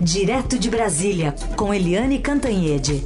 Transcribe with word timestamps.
Direto 0.00 0.58
de 0.58 0.70
Brasília, 0.70 1.34
com 1.56 1.72
Eliane 1.72 2.18
Cantanhede. 2.18 3.02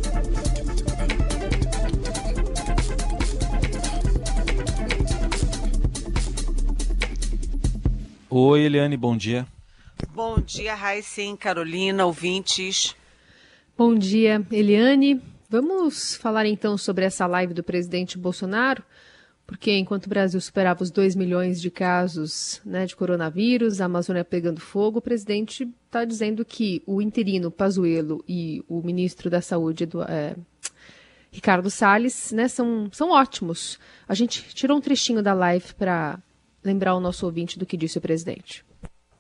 Oi, 8.29 8.61
Eliane, 8.63 8.97
bom 8.97 9.17
dia. 9.17 9.47
Bom 10.13 10.41
dia, 10.41 10.75
Raíssen, 10.75 11.37
Carolina, 11.37 12.05
ouvintes. 12.05 12.97
Bom 13.79 13.95
dia, 13.95 14.45
Eliane. 14.51 15.23
Vamos 15.49 16.17
falar 16.17 16.47
então 16.47 16.77
sobre 16.77 17.05
essa 17.05 17.27
live 17.27 17.55
do 17.55 17.63
presidente 17.63 18.19
Bolsonaro, 18.19 18.83
porque 19.51 19.77
enquanto 19.77 20.07
o 20.07 20.09
Brasil 20.09 20.41
superava 20.41 20.81
os 20.81 20.93
2 20.93 21.17
milhões 21.17 21.61
de 21.61 21.73
casos 21.73 22.61
né, 22.65 22.87
de 22.87 22.95
coronavírus, 22.95 23.81
a 23.81 23.87
Amazônia 23.87 24.25
pegando 24.25 24.61
fogo, 24.61 25.01
o 25.01 25.03
presidente 25.03 25.69
está 25.87 26.05
dizendo 26.05 26.45
que 26.45 26.85
o 26.87 27.03
interino 27.03 27.51
Pazuello 27.51 28.25
e 28.29 28.65
o 28.69 28.81
ministro 28.81 29.29
da 29.29 29.43
Saúde, 29.43 29.87
do, 29.87 30.05
é, 30.05 30.37
Ricardo 31.33 31.69
Salles, 31.69 32.31
né, 32.31 32.47
são, 32.47 32.89
são 32.93 33.11
ótimos. 33.11 33.77
A 34.07 34.15
gente 34.15 34.55
tirou 34.55 34.79
um 34.79 34.81
trechinho 34.81 35.21
da 35.21 35.35
live 35.35 35.75
para 35.75 36.21
lembrar 36.63 36.95
o 36.95 37.01
nosso 37.01 37.27
ouvinte 37.27 37.59
do 37.59 37.67
que 37.67 37.77
disse 37.77 37.99
o 37.99 38.01
presidente. 38.01 38.65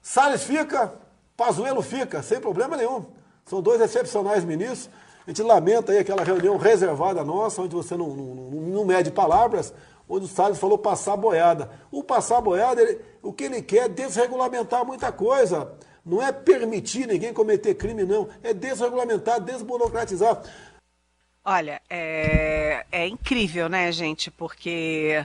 Salles 0.01 0.45
fica, 0.45 0.95
Pazuello 1.37 1.83
fica, 1.83 2.23
sem 2.23 2.41
problema 2.41 2.77
nenhum. 2.77 3.05
São 3.45 3.61
dois 3.61 3.81
excepcionais 3.81 4.45
ministros. 4.45 4.91
A 5.27 5.31
gente 5.31 5.43
lamenta 5.43 5.91
aí 5.91 5.99
aquela 5.99 6.23
reunião 6.23 6.57
reservada 6.57 7.25
nossa, 7.25 7.63
onde 7.63 7.75
você 7.75 7.97
não, 7.97 8.15
não, 8.15 8.51
não 8.51 8.85
mede 8.85 9.11
palavras, 9.11 9.75
onde 10.11 10.25
o 10.25 10.29
Salles 10.29 10.59
falou 10.59 10.77
passar 10.77 11.17
boiada. 11.17 11.71
O 11.91 12.03
passar 12.03 12.41
boiada, 12.41 12.83
ele, 12.83 12.99
o 13.23 13.33
que 13.33 13.45
ele 13.45 13.63
quer 13.63 13.85
é 13.85 13.89
desregulamentar 13.89 14.85
muita 14.85 15.13
coisa. 15.13 15.73
Não 16.05 16.21
é 16.21 16.33
permitir 16.33 17.07
ninguém 17.07 17.33
cometer 17.33 17.75
crime, 17.75 18.03
não. 18.03 18.29
É 18.43 18.53
desregulamentar, 18.53 19.41
desburocratizar. 19.41 20.43
Olha, 21.45 21.81
é, 21.89 22.85
é 22.91 23.07
incrível, 23.07 23.69
né, 23.69 23.91
gente? 23.93 24.31
Porque 24.31 25.25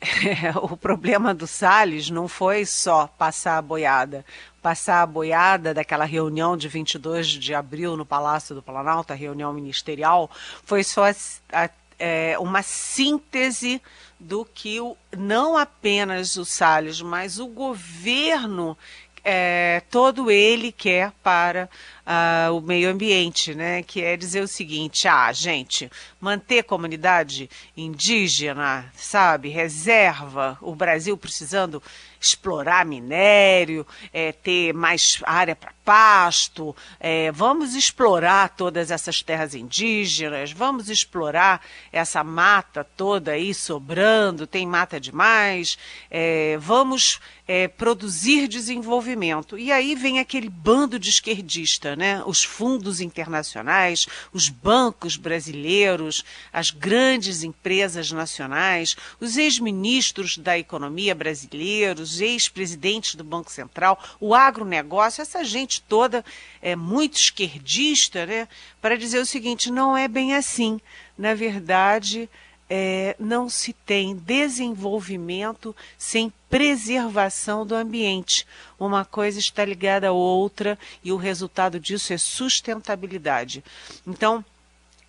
o 0.60 0.76
problema 0.76 1.32
do 1.32 1.46
Salles 1.46 2.10
não 2.10 2.28
foi 2.28 2.66
só 2.66 3.06
passar 3.06 3.56
a 3.56 3.62
boiada. 3.62 4.24
Passar 4.60 5.02
a 5.02 5.06
boiada 5.06 5.72
daquela 5.72 6.04
reunião 6.04 6.56
de 6.56 6.68
22 6.68 7.26
de 7.28 7.54
abril 7.54 7.96
no 7.96 8.06
Palácio 8.06 8.54
do 8.54 8.62
Planalto, 8.62 9.12
a 9.12 9.16
reunião 9.16 9.52
ministerial, 9.52 10.30
foi 10.64 10.84
só 10.84 11.08
a, 11.08 11.14
a, 11.52 11.70
é, 12.04 12.36
uma 12.40 12.62
síntese 12.62 13.80
do 14.18 14.44
que 14.44 14.80
o, 14.80 14.96
não 15.16 15.56
apenas 15.56 16.36
o 16.36 16.44
Salles, 16.44 17.00
mas 17.00 17.38
o 17.38 17.46
governo 17.46 18.76
é, 19.24 19.82
todo 19.88 20.32
ele 20.32 20.72
quer 20.72 21.12
para 21.22 21.68
uh, 22.04 22.56
o 22.56 22.60
meio 22.60 22.90
ambiente, 22.90 23.54
né? 23.54 23.82
Que 23.82 24.02
é 24.02 24.16
dizer 24.16 24.40
o 24.42 24.48
seguinte: 24.48 25.06
ah, 25.06 25.32
gente, 25.32 25.88
manter 26.20 26.64
comunidade 26.64 27.48
indígena, 27.76 28.90
sabe, 28.96 29.48
reserva, 29.48 30.58
o 30.60 30.74
Brasil 30.74 31.16
precisando 31.16 31.80
explorar 32.20 32.84
minério, 32.84 33.86
é, 34.12 34.32
ter 34.32 34.72
mais 34.72 35.20
área 35.24 35.54
para 35.54 35.72
pasto, 35.84 36.74
é, 37.00 37.30
vamos 37.32 37.74
explorar 37.74 38.50
todas 38.50 38.90
essas 38.90 39.22
terras 39.22 39.54
indígenas, 39.54 40.52
vamos 40.52 40.88
explorar 40.88 41.60
essa 41.92 42.22
mata 42.22 42.84
toda 42.84 43.32
aí 43.32 43.52
sobrando, 43.52 44.46
tem 44.46 44.66
mata 44.66 45.00
demais, 45.00 45.76
é, 46.10 46.56
vamos 46.58 47.20
é, 47.46 47.66
produzir 47.68 48.48
desenvolvimento. 48.48 49.58
E 49.58 49.72
aí 49.72 49.94
vem 49.94 50.18
aquele 50.18 50.48
bando 50.48 50.98
de 50.98 51.10
esquerdista, 51.10 51.96
né? 51.96 52.22
Os 52.24 52.42
fundos 52.42 53.00
internacionais, 53.00 54.06
os 54.32 54.48
bancos 54.48 55.16
brasileiros, 55.16 56.24
as 56.52 56.70
grandes 56.70 57.42
empresas 57.42 58.12
nacionais, 58.12 58.96
os 59.20 59.36
ex-ministros 59.36 60.38
da 60.38 60.58
economia 60.58 61.14
brasileiros, 61.14 62.20
ex-presidentes 62.20 63.14
do 63.14 63.24
Banco 63.24 63.50
Central, 63.50 64.02
o 64.20 64.34
agronegócio, 64.34 65.22
essa 65.22 65.44
gente 65.44 65.71
toda 65.80 66.24
é 66.60 66.76
muito 66.76 67.16
esquerdista, 67.16 68.26
né? 68.26 68.48
Para 68.80 68.96
dizer 68.96 69.20
o 69.20 69.26
seguinte, 69.26 69.70
não 69.70 69.96
é 69.96 70.06
bem 70.06 70.34
assim. 70.34 70.80
Na 71.16 71.34
verdade, 71.34 72.28
é, 72.68 73.14
não 73.18 73.48
se 73.48 73.72
tem 73.72 74.16
desenvolvimento 74.16 75.76
sem 75.98 76.32
preservação 76.48 77.66
do 77.66 77.74
ambiente. 77.74 78.46
Uma 78.78 79.04
coisa 79.04 79.38
está 79.38 79.64
ligada 79.64 80.08
à 80.08 80.12
outra 80.12 80.78
e 81.04 81.12
o 81.12 81.16
resultado 81.16 81.78
disso 81.78 82.12
é 82.12 82.18
sustentabilidade. 82.18 83.62
Então, 84.06 84.44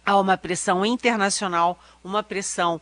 há 0.06 0.19
uma 0.19 0.38
pressão 0.38 0.85
internacional, 0.85 1.81
uma 2.03 2.22
pressão 2.22 2.81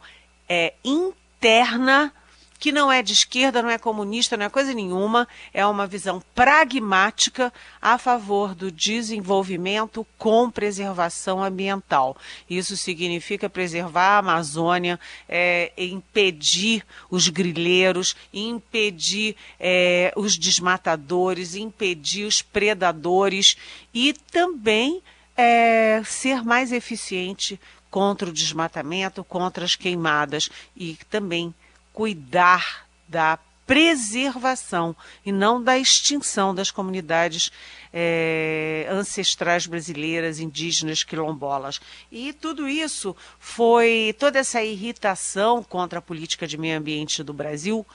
é, 0.49 0.73
interna 0.83 2.11
que 2.61 2.71
não 2.71 2.91
é 2.91 3.01
de 3.01 3.11
esquerda, 3.11 3.63
não 3.63 3.71
é 3.71 3.79
comunista, 3.79 4.37
não 4.37 4.45
é 4.45 4.49
coisa 4.49 4.71
nenhuma, 4.71 5.27
é 5.51 5.65
uma 5.65 5.87
visão 5.87 6.21
pragmática 6.35 7.51
a 7.81 7.97
favor 7.97 8.53
do 8.53 8.71
desenvolvimento 8.71 10.05
com 10.15 10.47
preservação 10.51 11.43
ambiental. 11.43 12.15
Isso 12.47 12.77
significa 12.77 13.49
preservar 13.49 14.09
a 14.09 14.17
Amazônia, 14.19 14.99
é, 15.27 15.71
impedir 15.75 16.85
os 17.09 17.27
grileiros, 17.29 18.15
impedir 18.31 19.35
é, 19.59 20.13
os 20.15 20.37
desmatadores, 20.37 21.55
impedir 21.55 22.25
os 22.25 22.43
predadores 22.43 23.57
e 23.91 24.13
também 24.31 25.01
é, 25.35 26.03
ser 26.05 26.43
mais 26.43 26.71
eficiente 26.71 27.59
contra 27.89 28.29
o 28.29 28.31
desmatamento, 28.31 29.23
contra 29.23 29.65
as 29.65 29.75
queimadas 29.75 30.47
e 30.77 30.95
também 31.09 31.55
cuidar 31.93 32.87
da 33.07 33.37
preservação 33.71 34.93
e 35.25 35.31
não 35.31 35.63
da 35.63 35.77
extinção 35.77 36.53
das 36.53 36.69
comunidades 36.69 37.51
é, 37.93 38.85
ancestrais 38.89 39.65
brasileiras, 39.65 40.39
indígenas, 40.39 41.03
quilombolas. 41.03 41.79
E 42.11 42.33
tudo 42.33 42.67
isso 42.67 43.15
foi, 43.39 44.13
toda 44.19 44.39
essa 44.39 44.61
irritação 44.61 45.63
contra 45.63 45.99
a 45.99 46.01
política 46.01 46.45
de 46.45 46.57
meio 46.57 46.77
ambiente 46.77 47.23
do 47.23 47.33
Brasil 47.33 47.85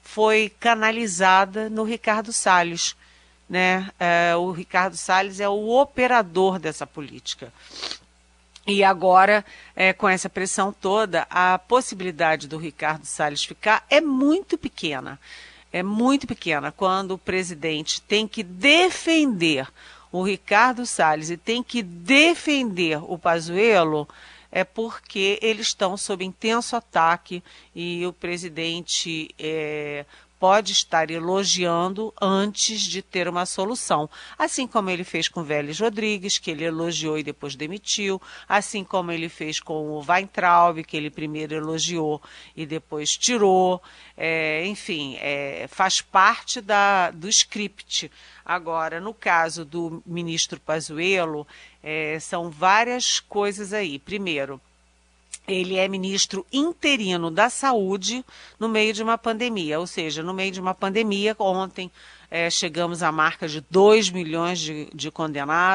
foi 0.00 0.50
canalizada 0.58 1.68
no 1.68 1.82
Ricardo 1.82 2.32
Salles. 2.32 2.96
Né? 3.46 3.90
É, 4.00 4.34
o 4.36 4.50
Ricardo 4.52 4.96
Salles 4.96 5.38
é 5.38 5.48
o 5.48 5.68
operador 5.68 6.58
dessa 6.58 6.86
política. 6.86 7.52
E 8.66 8.82
agora, 8.82 9.44
é, 9.76 9.92
com 9.92 10.08
essa 10.08 10.28
pressão 10.28 10.72
toda, 10.72 11.26
a 11.30 11.56
possibilidade 11.56 12.48
do 12.48 12.58
Ricardo 12.58 13.04
Salles 13.04 13.44
ficar 13.44 13.86
é 13.88 14.00
muito 14.00 14.58
pequena. 14.58 15.20
É 15.72 15.82
muito 15.82 16.26
pequena. 16.26 16.72
Quando 16.72 17.12
o 17.12 17.18
presidente 17.18 18.00
tem 18.02 18.26
que 18.26 18.42
defender 18.42 19.68
o 20.10 20.22
Ricardo 20.22 20.84
Salles 20.84 21.30
e 21.30 21.36
tem 21.36 21.62
que 21.62 21.82
defender 21.82 22.98
o 23.02 23.16
Pazuello, 23.16 24.08
é 24.50 24.64
porque 24.64 25.38
eles 25.42 25.68
estão 25.68 25.96
sob 25.96 26.24
intenso 26.24 26.74
ataque 26.74 27.42
e 27.74 28.06
o 28.06 28.12
presidente 28.12 29.28
é, 29.38 30.04
pode 30.38 30.72
estar 30.72 31.10
elogiando 31.10 32.12
antes 32.20 32.82
de 32.82 33.02
ter 33.02 33.28
uma 33.28 33.46
solução. 33.46 34.08
Assim 34.38 34.66
como 34.66 34.90
ele 34.90 35.04
fez 35.04 35.28
com 35.28 35.42
Vélez 35.42 35.80
Rodrigues, 35.80 36.38
que 36.38 36.50
ele 36.50 36.64
elogiou 36.64 37.18
e 37.18 37.22
depois 37.22 37.54
demitiu, 37.54 38.20
assim 38.48 38.84
como 38.84 39.12
ele 39.12 39.28
fez 39.28 39.60
com 39.60 39.90
o 39.90 40.04
Weintraub, 40.06 40.82
que 40.84 40.96
ele 40.96 41.10
primeiro 41.10 41.54
elogiou 41.54 42.22
e 42.56 42.66
depois 42.66 43.16
tirou. 43.16 43.82
É, 44.16 44.66
enfim, 44.66 45.16
é, 45.20 45.66
faz 45.68 46.00
parte 46.00 46.60
da, 46.60 47.10
do 47.10 47.28
script. 47.28 48.10
Agora, 48.44 49.00
no 49.00 49.12
caso 49.12 49.64
do 49.64 50.02
ministro 50.06 50.60
Pazuello, 50.60 51.46
é, 51.82 52.18
são 52.20 52.50
várias 52.50 53.20
coisas 53.20 53.72
aí. 53.72 53.98
Primeiro, 53.98 54.60
ele 55.46 55.76
é 55.76 55.86
ministro 55.88 56.44
interino 56.52 57.30
da 57.30 57.48
saúde 57.48 58.24
no 58.58 58.68
meio 58.68 58.92
de 58.92 59.02
uma 59.02 59.16
pandemia, 59.16 59.78
ou 59.78 59.86
seja, 59.86 60.22
no 60.22 60.34
meio 60.34 60.50
de 60.50 60.60
uma 60.60 60.74
pandemia, 60.74 61.36
ontem 61.38 61.90
é, 62.30 62.50
chegamos 62.50 63.02
à 63.02 63.12
marca 63.12 63.46
de 63.46 63.60
2 63.60 64.10
milhões 64.10 64.58
de, 64.58 64.88
de, 64.92 65.12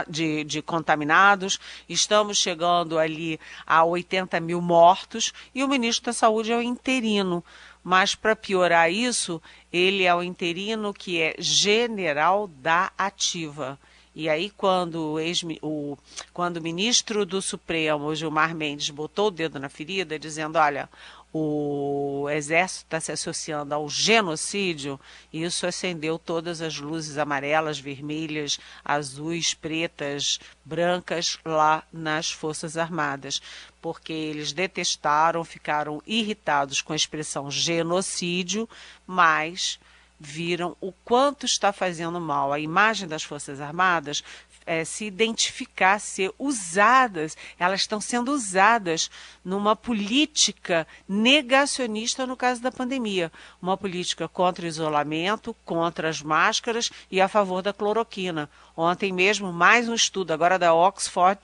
de, 0.09 0.43
de 0.43 0.61
contaminados, 0.61 1.59
estamos 1.87 2.37
chegando 2.37 2.99
ali 2.99 3.39
a 3.65 3.83
80 3.83 4.39
mil 4.39 4.61
mortos, 4.61 5.31
e 5.55 5.63
o 5.63 5.67
ministro 5.67 6.07
da 6.07 6.13
Saúde 6.13 6.51
é 6.51 6.57
o 6.57 6.61
interino. 6.61 7.43
Mas, 7.83 8.13
para 8.13 8.35
piorar 8.35 8.91
isso, 8.91 9.41
ele 9.73 10.03
é 10.03 10.13
o 10.13 10.21
interino 10.21 10.93
que 10.93 11.19
é 11.19 11.35
general 11.39 12.47
da 12.47 12.91
ativa. 12.95 13.79
E 14.13 14.27
aí, 14.27 14.49
quando 14.49 15.13
o, 15.13 15.19
ex, 15.19 15.41
o, 15.61 15.97
quando 16.33 16.57
o 16.57 16.61
ministro 16.61 17.25
do 17.25 17.41
Supremo, 17.41 18.13
Gilmar 18.13 18.53
Mendes, 18.53 18.89
botou 18.89 19.27
o 19.27 19.31
dedo 19.31 19.57
na 19.57 19.69
ferida, 19.69 20.19
dizendo: 20.19 20.57
olha, 20.57 20.89
o 21.33 22.27
exército 22.29 22.83
está 22.83 22.99
se 22.99 23.11
associando 23.11 23.73
ao 23.73 23.87
genocídio, 23.87 24.99
isso 25.31 25.65
acendeu 25.65 26.19
todas 26.19 26.61
as 26.61 26.77
luzes 26.77 27.17
amarelas, 27.17 27.79
vermelhas, 27.79 28.59
azuis, 28.83 29.53
pretas, 29.53 30.39
brancas 30.65 31.39
lá 31.45 31.83
nas 31.91 32.29
Forças 32.31 32.75
Armadas, 32.75 33.41
porque 33.81 34.11
eles 34.11 34.51
detestaram, 34.51 35.45
ficaram 35.45 36.03
irritados 36.05 36.81
com 36.81 36.91
a 36.91 36.97
expressão 36.97 37.49
genocídio, 37.49 38.67
mas 39.07 39.79
viram 40.21 40.77
o 40.79 40.91
quanto 40.91 41.45
está 41.45 41.73
fazendo 41.73 42.21
mal 42.21 42.53
a 42.53 42.59
imagem 42.59 43.07
das 43.07 43.23
Forças 43.23 43.59
Armadas 43.59 44.23
é, 44.65 44.85
se 44.85 45.05
identificar, 45.05 45.99
ser 45.99 46.31
usadas, 46.37 47.35
elas 47.57 47.81
estão 47.81 47.99
sendo 47.99 48.31
usadas 48.31 49.09
numa 49.43 49.75
política 49.75 50.87
negacionista 51.09 52.27
no 52.27 52.37
caso 52.37 52.61
da 52.61 52.71
pandemia. 52.71 53.31
Uma 53.59 53.75
política 53.75 54.27
contra 54.27 54.65
o 54.65 54.67
isolamento, 54.67 55.55
contra 55.65 56.07
as 56.07 56.21
máscaras 56.21 56.91
e 57.09 57.19
a 57.19 57.27
favor 57.27 57.63
da 57.63 57.73
cloroquina. 57.73 58.49
Ontem 58.77 59.11
mesmo, 59.11 59.51
mais 59.51 59.89
um 59.89 59.95
estudo, 59.95 60.31
agora 60.31 60.59
da 60.59 60.73
Oxford 60.73 61.39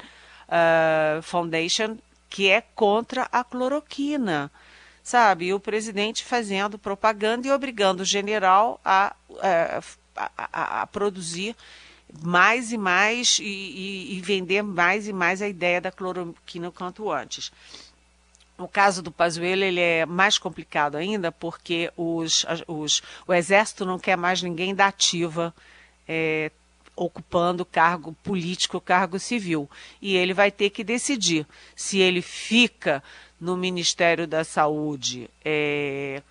uh, 0.48 1.22
Foundation, 1.24 1.98
que 2.30 2.50
é 2.50 2.62
contra 2.62 3.28
a 3.32 3.44
cloroquina 3.44 4.52
sabe? 5.08 5.46
E 5.46 5.54
o 5.54 5.60
presidente 5.60 6.26
fazendo 6.26 6.78
propaganda 6.78 7.48
e 7.48 7.52
obrigando 7.52 8.04
o 8.04 8.06
general 8.06 8.78
a, 8.84 9.16
é, 9.42 9.80
a, 10.18 10.32
a, 10.38 10.82
a 10.82 10.88
produzir 10.88 11.56
mais 12.22 12.74
e 12.74 12.78
mais 12.78 13.40
e, 13.40 13.46
e, 13.46 14.18
e, 14.18 14.22
vender 14.22 14.62
mais 14.62 15.08
e 15.08 15.14
mais 15.14 15.42
a 15.42 15.48
ideia 15.48 15.80
da 15.80 15.94
cloroquina 15.94 16.70
quanto 16.72 17.10
antes. 17.10 17.54
O 18.58 18.68
caso 18.68 19.02
do 19.02 19.10
Pazuello 19.10 19.64
ele 19.64 19.80
é 19.80 20.06
mais 20.06 20.38
complicado 20.38 20.98
ainda 20.98 21.32
porque 21.32 21.90
os, 21.96 22.46
os, 22.68 23.02
o 23.26 23.34
exército 23.34 23.86
não 23.86 23.98
quer 23.98 24.18
mais 24.18 24.42
ninguém 24.42 24.76
da 24.76 24.88
ativa 24.88 25.56
é, 26.06 26.52
ocupando 26.98 27.64
cargo 27.64 28.12
político, 28.24 28.82
cargo 28.82 29.20
civil. 29.20 29.70
E 30.02 30.18
ele 30.18 30.34
vai 30.34 30.52
ter 30.52 30.70
que 30.70 30.84
decidir 30.84 31.48
se 31.78 32.00
ele 32.00 32.22
fica 32.22 33.02
no 33.40 33.56
Ministério 33.56 34.28
da 34.28 34.44
Saúde 34.44 35.30
é, 35.44 36.22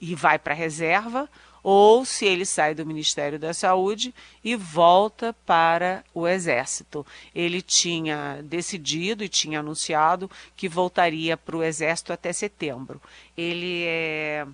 e 0.00 0.14
vai 0.14 0.38
para 0.38 0.52
a 0.52 0.56
reserva 0.56 1.28
ou 1.62 2.04
se 2.04 2.24
ele 2.24 2.46
sai 2.46 2.74
do 2.74 2.86
Ministério 2.86 3.38
da 3.38 3.52
Saúde 3.52 4.14
e 4.42 4.56
volta 4.56 5.34
para 5.44 6.02
o 6.14 6.26
Exército. 6.26 7.06
Ele 7.34 7.60
tinha 7.60 8.40
decidido 8.42 9.22
e 9.22 9.28
tinha 9.28 9.60
anunciado 9.60 10.30
que 10.56 10.68
voltaria 10.68 11.36
para 11.36 11.56
o 11.56 11.62
Exército 11.62 12.12
até 12.12 12.32
setembro. 12.32 13.00
Ele 13.36 13.84
é, 13.84 14.46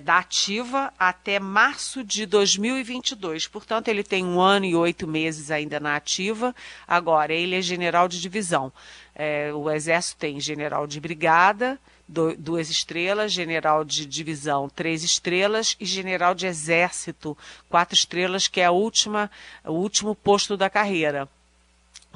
da 0.00 0.18
ativa 0.18 0.92
até 0.98 1.38
março 1.38 2.02
de 2.02 2.26
2022, 2.26 3.46
portanto, 3.46 3.88
ele 3.88 4.02
tem 4.02 4.24
um 4.24 4.40
ano 4.40 4.66
e 4.66 4.74
oito 4.74 5.06
meses 5.06 5.50
ainda 5.50 5.78
na 5.78 5.96
ativa. 5.96 6.54
Agora, 6.86 7.32
ele 7.32 7.56
é 7.56 7.62
general 7.62 8.08
de 8.08 8.20
divisão. 8.20 8.72
É, 9.14 9.52
o 9.52 9.70
Exército 9.70 10.18
tem 10.18 10.40
general 10.40 10.86
de 10.86 11.00
brigada 11.00 11.78
do, 12.08 12.36
duas 12.36 12.70
estrelas, 12.70 13.32
general 13.32 13.84
de 13.84 14.06
divisão, 14.06 14.68
três 14.68 15.04
estrelas, 15.04 15.76
e 15.80 15.84
general 15.84 16.34
de 16.34 16.46
exército, 16.46 17.36
quatro 17.68 17.94
estrelas, 17.94 18.48
que 18.48 18.60
é 18.60 18.66
a 18.66 18.70
última, 18.70 19.30
o 19.64 19.72
último 19.72 20.14
posto 20.14 20.56
da 20.56 20.68
carreira 20.68 21.28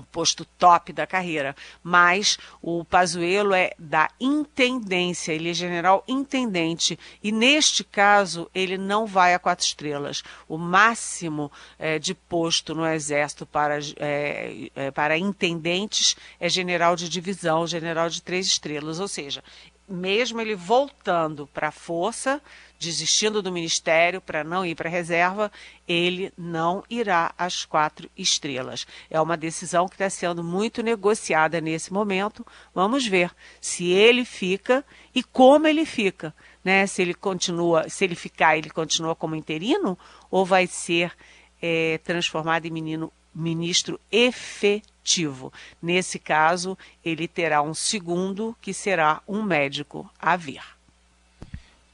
o 0.00 0.05
posto 0.05 0.45
top 0.59 0.93
da 0.93 1.06
carreira, 1.06 1.55
mas 1.83 2.39
o 2.62 2.85
Pazuello 2.85 3.55
é 3.55 3.73
da 3.79 4.11
intendência, 4.21 5.33
ele 5.33 5.50
é 5.50 5.55
general 5.55 6.05
intendente. 6.06 6.99
E 7.23 7.33
neste 7.33 7.85
caso 7.85 8.50
ele 8.55 8.79
não 8.79 9.06
vai 9.06 9.35
a 9.35 9.39
quatro 9.39 9.65
estrelas. 9.65 10.23
O 10.49 10.56
máximo 10.56 11.50
é, 11.79 11.99
de 11.99 12.15
posto 12.15 12.75
no 12.75 12.87
exército 12.87 13.47
para, 13.47 13.79
é, 13.97 14.71
é, 14.75 14.91
para 14.91 15.19
intendentes 15.19 16.17
é 16.41 16.49
general 16.49 16.97
de 16.97 17.09
divisão, 17.09 17.67
general 17.67 18.09
de 18.09 18.23
três 18.23 18.47
estrelas, 18.47 19.01
ou 19.01 19.09
seja, 19.09 19.43
mesmo 19.88 20.40
ele 20.40 20.55
voltando 20.55 21.46
para 21.46 21.69
a 21.69 21.73
força, 21.73 22.40
desistindo 22.79 23.43
do 23.43 23.50
ministério 23.50 24.20
para 24.20 24.44
não 24.44 24.64
ir 24.64 24.75
para 24.75 24.88
a 24.88 24.93
reserva, 24.93 25.50
ele 25.87 26.32
não 26.37 26.85
irá 26.88 27.32
às 27.37 27.64
quatro 27.64 28.08
estrelas. 28.17 28.87
É 29.11 29.20
uma 29.20 29.37
decisão 29.37 29.88
que 29.88 29.94
está 29.94 30.08
sendo 30.11 30.44
muito 30.44 30.82
negociada 30.82 31.61
nesse 31.61 31.93
momento. 31.93 32.46
Vamos 32.75 33.06
ver 33.06 33.35
se 33.61 33.90
ele 33.90 34.25
fica 34.25 34.85
e 35.14 35.23
como 35.23 35.67
ele 35.67 35.85
fica. 35.85 36.34
Né? 36.62 36.87
Se 36.87 37.02
ele 37.02 37.14
continua, 37.14 37.88
se 37.88 38.05
ele 38.05 38.14
ficar, 38.14 38.56
ele 38.56 38.70
continua 38.70 39.17
como 39.17 39.34
interino 39.34 39.99
ou 40.31 40.44
vai 40.44 40.67
ser 40.67 41.12
é, 41.61 41.99
transformado 42.05 42.67
em 42.67 42.70
menino, 42.70 43.12
ministro 43.38 44.00
efetivo. 44.11 45.52
Nesse 45.81 46.19
caso, 46.19 46.76
ele 47.05 47.29
terá 47.29 47.62
um 47.62 47.75
segundo, 47.75 48.56
que 48.61 48.75
será 48.75 49.23
um 49.26 49.43
médico 49.43 50.08
a 50.19 50.37
vir. 50.37 50.62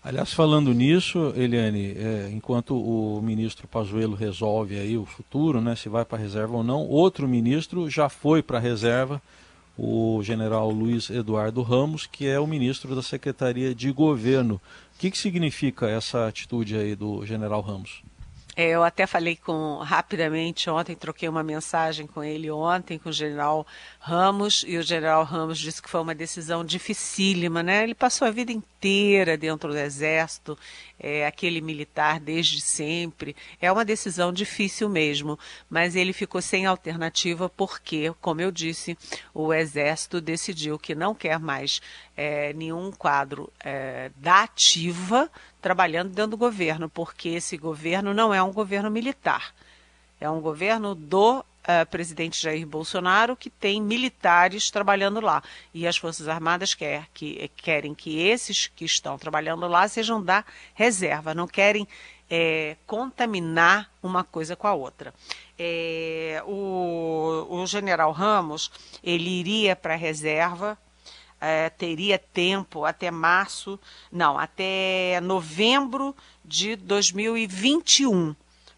Aliás, 0.02 0.34
falando 0.34 0.74
nisso, 0.74 1.32
Eliane, 1.34 1.92
é, 1.96 2.30
enquanto 2.30 2.76
o 2.76 3.22
ministro 3.22 3.66
Pazuello 3.66 4.14
resolve 4.14 4.78
aí 4.78 4.98
o 4.98 5.06
futuro, 5.06 5.62
né, 5.62 5.74
se 5.74 5.88
vai 5.88 6.04
para 6.04 6.18
a 6.18 6.20
reserva 6.20 6.58
ou 6.58 6.62
não, 6.62 6.82
outro 6.82 7.26
ministro 7.26 7.88
já 7.88 8.10
foi 8.10 8.42
para 8.42 8.58
a 8.58 8.60
reserva, 8.60 9.22
o 9.78 10.20
general 10.22 10.70
Luiz 10.70 11.08
Eduardo 11.08 11.62
Ramos, 11.62 12.06
que 12.06 12.26
é 12.26 12.38
o 12.38 12.46
ministro 12.46 12.94
da 12.94 13.02
Secretaria 13.02 13.74
de 13.74 13.90
Governo. 13.90 14.60
O 14.94 14.98
que, 14.98 15.10
que 15.10 15.16
significa 15.16 15.88
essa 15.88 16.28
atitude 16.28 16.76
aí 16.76 16.94
do 16.94 17.24
general 17.24 17.62
Ramos? 17.62 18.02
É, 18.56 18.68
eu 18.70 18.84
até 18.84 19.06
falei 19.06 19.36
com 19.36 19.78
rapidamente 19.78 20.70
ontem, 20.70 20.94
troquei 20.94 21.28
uma 21.28 21.42
mensagem 21.42 22.06
com 22.06 22.22
ele 22.22 22.50
ontem, 22.50 22.98
com 22.98 23.08
o 23.08 23.12
general 23.12 23.66
Ramos, 23.98 24.64
e 24.66 24.76
o 24.76 24.82
general 24.82 25.24
Ramos 25.24 25.58
disse 25.58 25.82
que 25.82 25.90
foi 25.90 26.00
uma 26.00 26.14
decisão 26.14 26.64
dificílima, 26.64 27.62
né? 27.62 27.82
Ele 27.82 27.94
passou 27.94 28.28
a 28.28 28.30
vida 28.30 28.52
inteira 28.52 29.36
dentro 29.36 29.70
do 29.70 29.78
Exército, 29.78 30.56
é, 30.98 31.26
aquele 31.26 31.60
militar 31.60 32.20
desde 32.20 32.60
sempre. 32.60 33.36
É 33.60 33.70
uma 33.70 33.84
decisão 33.84 34.32
difícil 34.32 34.88
mesmo, 34.88 35.38
mas 35.68 35.96
ele 35.96 36.12
ficou 36.12 36.40
sem 36.40 36.66
alternativa 36.66 37.48
porque, 37.48 38.12
como 38.20 38.40
eu 38.40 38.50
disse, 38.50 38.96
o 39.32 39.52
Exército 39.52 40.20
decidiu 40.20 40.78
que 40.78 40.94
não 40.94 41.14
quer 41.14 41.38
mais 41.38 41.80
é, 42.16 42.52
nenhum 42.52 42.90
quadro 42.92 43.52
é, 43.60 44.10
da 44.16 44.42
ativa 44.42 45.30
trabalhando 45.60 46.10
dentro 46.10 46.32
do 46.32 46.36
governo, 46.36 46.88
porque 46.88 47.30
esse 47.30 47.56
governo 47.56 48.12
não 48.12 48.32
é 48.32 48.42
um 48.42 48.52
governo 48.52 48.90
militar. 48.90 49.54
É 50.20 50.30
um 50.30 50.40
governo 50.40 50.94
do 50.94 51.44
uh, 51.64 51.86
presidente 51.86 52.40
Jair 52.40 52.66
Bolsonaro 52.66 53.36
que 53.36 53.50
tem 53.50 53.80
militares 53.80 54.70
trabalhando 54.70 55.20
lá. 55.20 55.42
E 55.72 55.86
as 55.86 55.96
Forças 55.96 56.28
Armadas 56.28 56.74
quer, 56.74 57.08
que, 57.12 57.50
querem 57.56 57.94
que 57.94 58.20
esses 58.20 58.66
que 58.66 58.84
estão 58.84 59.18
trabalhando 59.18 59.66
lá 59.66 59.86
sejam 59.88 60.22
da 60.22 60.44
reserva, 60.74 61.34
não 61.34 61.46
querem 61.46 61.86
é, 62.30 62.76
contaminar 62.86 63.90
uma 64.02 64.24
coisa 64.24 64.56
com 64.56 64.66
a 64.66 64.74
outra. 64.74 65.12
É, 65.58 66.42
o, 66.46 67.46
o 67.48 67.66
general 67.66 68.12
Ramos 68.12 68.70
ele 69.02 69.30
iria 69.30 69.76
para 69.76 69.94
a 69.94 69.96
reserva 69.96 70.78
é, 71.44 71.68
teria 71.68 72.18
tempo 72.18 72.86
até 72.86 73.10
março, 73.10 73.78
não, 74.10 74.38
até 74.38 75.20
novembro 75.20 76.16
de 76.42 76.74
2021. 76.74 78.34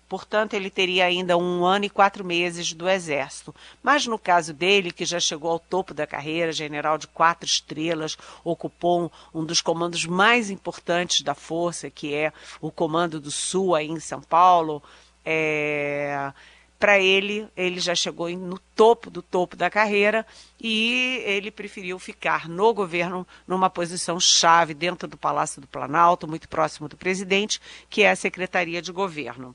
Portanto, 0.08 0.54
ele 0.54 0.70
teria 0.70 1.04
ainda 1.04 1.36
um 1.36 1.64
ano 1.64 1.86
e 1.86 1.90
quatro 1.90 2.24
meses 2.24 2.72
do 2.72 2.88
Exército. 2.88 3.54
Mas 3.82 4.06
no 4.06 4.18
caso 4.18 4.52
dele, 4.52 4.92
que 4.92 5.04
já 5.04 5.18
chegou 5.18 5.50
ao 5.50 5.58
topo 5.58 5.92
da 5.92 6.06
carreira, 6.06 6.52
general 6.52 6.96
de 6.96 7.08
quatro 7.08 7.44
estrelas, 7.44 8.16
ocupou 8.44 9.10
um, 9.34 9.44
dos 9.44 9.60
comandos 9.60 10.06
mais 10.06 10.48
importantes 10.48 11.22
da 11.22 11.34
Força, 11.34 11.90
que 11.90 12.14
é 12.14 12.32
o 12.60 12.70
Comando 12.70 13.20
do 13.20 13.30
Sul, 13.30 13.74
aí 13.74 13.88
em 13.88 13.98
São 13.98 14.20
Paulo. 14.20 14.80
É, 15.24 16.32
para 16.78 17.00
ele, 17.00 17.48
ele 17.56 17.80
já 17.80 17.94
chegou 17.94 18.28
no 18.30 18.58
topo 18.76 19.10
do 19.10 19.22
topo 19.22 19.56
da 19.56 19.68
carreira 19.70 20.26
e 20.60 21.22
ele 21.24 21.50
preferiu 21.50 21.98
ficar 21.98 22.48
no 22.48 22.72
governo 22.72 23.26
numa 23.46 23.70
posição 23.70 24.20
chave 24.20 24.74
dentro 24.74 25.08
do 25.08 25.16
Palácio 25.16 25.60
do 25.60 25.66
Planalto, 25.66 26.28
muito 26.28 26.48
próximo 26.48 26.88
do 26.88 26.96
presidente, 26.96 27.60
que 27.88 28.02
é 28.02 28.10
a 28.10 28.16
Secretaria 28.16 28.80
de 28.80 28.92
Governo. 28.92 29.54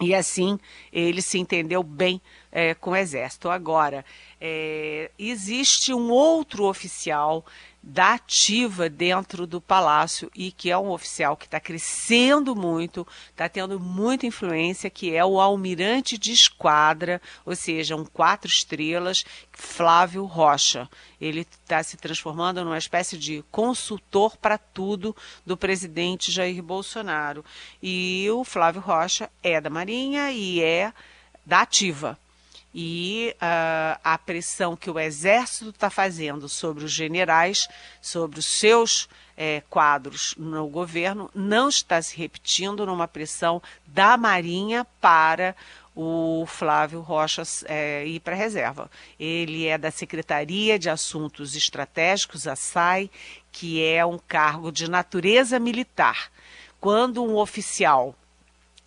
E 0.00 0.14
assim 0.14 0.58
ele 0.92 1.20
se 1.20 1.38
entendeu 1.38 1.82
bem 1.82 2.20
é, 2.52 2.74
com 2.74 2.90
o 2.90 2.96
Exército. 2.96 3.50
Agora, 3.50 4.04
é, 4.40 5.10
existe 5.18 5.92
um 5.92 6.10
outro 6.10 6.64
oficial 6.64 7.44
da 7.88 8.12
ativa 8.12 8.86
dentro 8.90 9.46
do 9.46 9.62
palácio 9.62 10.30
e 10.34 10.52
que 10.52 10.70
é 10.70 10.76
um 10.76 10.90
oficial 10.90 11.34
que 11.38 11.46
está 11.46 11.58
crescendo 11.58 12.54
muito, 12.54 13.06
está 13.30 13.48
tendo 13.48 13.80
muita 13.80 14.26
influência, 14.26 14.90
que 14.90 15.16
é 15.16 15.24
o 15.24 15.40
almirante 15.40 16.18
de 16.18 16.30
esquadra, 16.30 17.18
ou 17.46 17.56
seja, 17.56 17.96
um 17.96 18.04
quatro 18.04 18.46
estrelas, 18.46 19.24
Flávio 19.50 20.26
Rocha. 20.26 20.86
Ele 21.18 21.40
está 21.40 21.82
se 21.82 21.96
transformando 21.96 22.62
numa 22.62 22.76
espécie 22.76 23.16
de 23.16 23.42
consultor 23.50 24.36
para 24.36 24.58
tudo 24.58 25.16
do 25.46 25.56
presidente 25.56 26.30
Jair 26.30 26.62
Bolsonaro. 26.62 27.42
E 27.82 28.28
o 28.30 28.44
Flávio 28.44 28.82
Rocha 28.82 29.30
é 29.42 29.62
da 29.62 29.70
Marinha 29.70 30.30
e 30.30 30.62
é 30.62 30.92
da 31.46 31.62
ativa 31.62 32.18
e 32.80 33.34
uh, 33.42 33.98
a 34.04 34.16
pressão 34.16 34.76
que 34.76 34.88
o 34.88 35.00
Exército 35.00 35.70
está 35.70 35.90
fazendo 35.90 36.48
sobre 36.48 36.84
os 36.84 36.92
generais, 36.92 37.66
sobre 38.00 38.38
os 38.38 38.46
seus 38.46 39.08
eh, 39.36 39.64
quadros 39.68 40.36
no 40.38 40.68
governo, 40.68 41.28
não 41.34 41.68
está 41.68 42.00
se 42.00 42.16
repetindo 42.16 42.86
numa 42.86 43.08
pressão 43.08 43.60
da 43.84 44.16
Marinha 44.16 44.86
para 45.00 45.56
o 45.92 46.46
Flávio 46.46 47.00
Rocha 47.00 47.42
é, 47.64 48.06
ir 48.06 48.20
para 48.20 48.34
a 48.34 48.38
reserva. 48.38 48.88
Ele 49.18 49.66
é 49.66 49.76
da 49.76 49.90
Secretaria 49.90 50.78
de 50.78 50.88
Assuntos 50.88 51.56
Estratégicos, 51.56 52.46
a 52.46 52.54
SAI, 52.54 53.10
que 53.50 53.84
é 53.84 54.06
um 54.06 54.20
cargo 54.20 54.70
de 54.70 54.88
natureza 54.88 55.58
militar. 55.58 56.30
Quando 56.78 57.24
um 57.24 57.38
oficial 57.38 58.14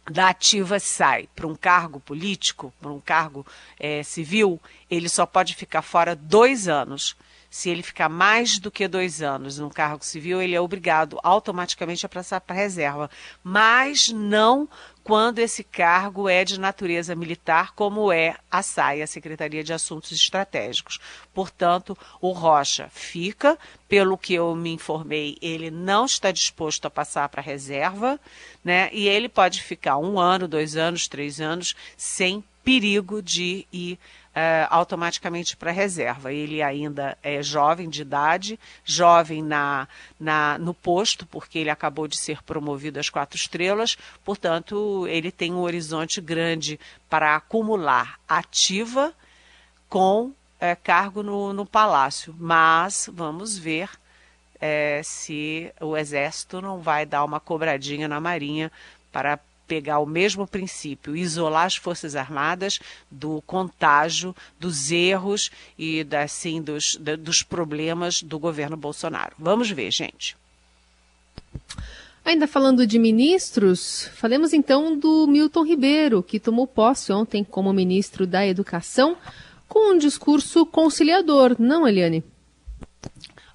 da 0.09 0.29
ativa 0.29 0.79
sai 0.79 1.27
para 1.35 1.47
um 1.47 1.55
cargo 1.55 1.99
político, 1.99 2.73
para 2.81 2.91
um 2.91 2.99
cargo 2.99 3.45
é, 3.79 4.01
civil, 4.03 4.59
ele 4.89 5.07
só 5.07 5.25
pode 5.25 5.55
ficar 5.55 5.81
fora 5.81 6.15
dois 6.15 6.67
anos. 6.67 7.15
Se 7.51 7.69
ele 7.69 7.83
ficar 7.83 8.07
mais 8.07 8.57
do 8.59 8.71
que 8.71 8.87
dois 8.87 9.21
anos 9.21 9.59
no 9.59 9.69
cargo 9.69 10.05
civil, 10.05 10.41
ele 10.41 10.55
é 10.55 10.61
obrigado 10.61 11.19
automaticamente 11.21 12.05
a 12.05 12.09
passar 12.09 12.39
para 12.39 12.55
a 12.55 12.59
reserva. 12.59 13.11
Mas 13.43 14.07
não 14.07 14.69
quando 15.03 15.39
esse 15.39 15.61
cargo 15.61 16.29
é 16.29 16.45
de 16.45 16.57
natureza 16.57 17.13
militar, 17.13 17.73
como 17.73 18.09
é 18.09 18.37
a 18.49 18.63
SAI, 18.63 19.01
a 19.01 19.07
Secretaria 19.07 19.65
de 19.65 19.73
Assuntos 19.73 20.13
Estratégicos. 20.13 20.97
Portanto, 21.33 21.97
o 22.21 22.31
Rocha 22.31 22.87
fica, 22.89 23.59
pelo 23.85 24.17
que 24.17 24.33
eu 24.33 24.55
me 24.55 24.71
informei, 24.71 25.37
ele 25.41 25.69
não 25.69 26.05
está 26.05 26.31
disposto 26.31 26.85
a 26.85 26.89
passar 26.89 27.27
para 27.27 27.41
a 27.41 27.43
reserva, 27.43 28.17
né? 28.63 28.89
E 28.93 29.09
ele 29.09 29.27
pode 29.27 29.61
ficar 29.61 29.97
um 29.97 30.17
ano, 30.17 30.47
dois 30.47 30.77
anos, 30.77 31.09
três 31.09 31.41
anos, 31.41 31.75
sem 31.97 32.41
perigo 32.63 33.21
de 33.21 33.67
ir 33.73 33.99
uh, 34.35 34.67
automaticamente 34.69 35.55
para 35.55 35.71
a 35.71 35.73
reserva. 35.73 36.33
Ele 36.33 36.61
ainda 36.61 37.17
é 37.21 37.41
jovem 37.41 37.89
de 37.89 38.01
idade, 38.01 38.59
jovem 38.83 39.41
na, 39.43 39.87
na, 40.19 40.57
no 40.57 40.73
posto, 40.73 41.25
porque 41.25 41.59
ele 41.59 41.69
acabou 41.69 42.07
de 42.07 42.17
ser 42.17 42.41
promovido 42.43 42.99
às 42.99 43.09
quatro 43.09 43.37
estrelas, 43.37 43.97
portanto, 44.23 45.07
ele 45.07 45.31
tem 45.31 45.53
um 45.53 45.61
horizonte 45.61 46.19
grande 46.21 46.79
para 47.09 47.35
acumular 47.35 48.19
ativa 48.27 49.13
com 49.89 50.31
é, 50.59 50.75
cargo 50.75 51.21
no, 51.21 51.53
no 51.53 51.65
palácio. 51.65 52.35
Mas 52.39 53.09
vamos 53.11 53.57
ver 53.57 53.89
é, 54.59 55.01
se 55.03 55.73
o 55.81 55.97
Exército 55.97 56.61
não 56.61 56.79
vai 56.79 57.05
dar 57.05 57.25
uma 57.25 57.39
cobradinha 57.39 58.07
na 58.07 58.19
Marinha 58.19 58.71
para 59.11 59.39
pegar 59.71 59.99
o 59.99 60.05
mesmo 60.05 60.45
princípio, 60.45 61.15
isolar 61.15 61.65
as 61.65 61.77
Forças 61.77 62.13
Armadas 62.13 62.77
do 63.09 63.41
contágio, 63.47 64.35
dos 64.59 64.91
erros 64.91 65.49
e 65.79 66.05
assim, 66.21 66.61
dos, 66.61 66.97
dos 67.17 67.41
problemas 67.41 68.21
do 68.21 68.37
governo 68.37 68.75
Bolsonaro. 68.75 69.33
Vamos 69.39 69.71
ver, 69.71 69.89
gente. 69.89 70.35
Ainda 72.25 72.47
falando 72.47 72.85
de 72.85 72.99
ministros, 72.99 74.09
falemos 74.15 74.51
então 74.51 74.99
do 74.99 75.25
Milton 75.25 75.63
Ribeiro, 75.63 76.21
que 76.21 76.37
tomou 76.37 76.67
posse 76.67 77.13
ontem 77.13 77.41
como 77.41 77.71
ministro 77.71 78.27
da 78.27 78.45
Educação, 78.45 79.15
com 79.69 79.93
um 79.93 79.97
discurso 79.97 80.65
conciliador, 80.65 81.55
não, 81.57 81.87
Eliane? 81.87 82.21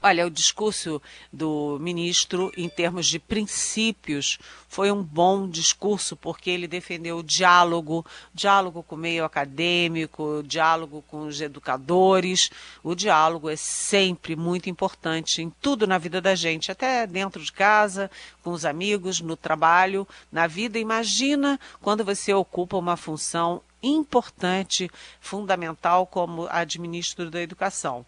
Olha, 0.08 0.24
o 0.24 0.30
discurso 0.30 1.02
do 1.32 1.78
ministro, 1.80 2.52
em 2.56 2.68
termos 2.68 3.08
de 3.08 3.18
princípios, 3.18 4.38
foi 4.68 4.88
um 4.92 5.02
bom 5.02 5.48
discurso, 5.48 6.14
porque 6.14 6.48
ele 6.48 6.68
defendeu 6.68 7.18
o 7.18 7.22
diálogo, 7.24 8.06
diálogo 8.32 8.84
com 8.84 8.94
o 8.94 8.98
meio 8.98 9.24
acadêmico, 9.24 10.44
diálogo 10.46 11.02
com 11.08 11.26
os 11.26 11.40
educadores. 11.40 12.52
O 12.84 12.94
diálogo 12.94 13.50
é 13.50 13.56
sempre 13.56 14.36
muito 14.36 14.70
importante 14.70 15.42
em 15.42 15.50
tudo 15.60 15.88
na 15.88 15.98
vida 15.98 16.20
da 16.20 16.36
gente, 16.36 16.70
até 16.70 17.04
dentro 17.04 17.42
de 17.42 17.50
casa, 17.50 18.08
com 18.44 18.52
os 18.52 18.64
amigos, 18.64 19.20
no 19.20 19.36
trabalho, 19.36 20.06
na 20.30 20.46
vida. 20.46 20.78
Imagina 20.78 21.58
quando 21.82 22.04
você 22.04 22.32
ocupa 22.32 22.76
uma 22.76 22.96
função 22.96 23.60
importante, 23.82 24.88
fundamental, 25.20 26.06
como 26.06 26.46
a 26.48 26.62
de 26.62 26.80
ministro 26.80 27.28
da 27.28 27.42
Educação. 27.42 28.06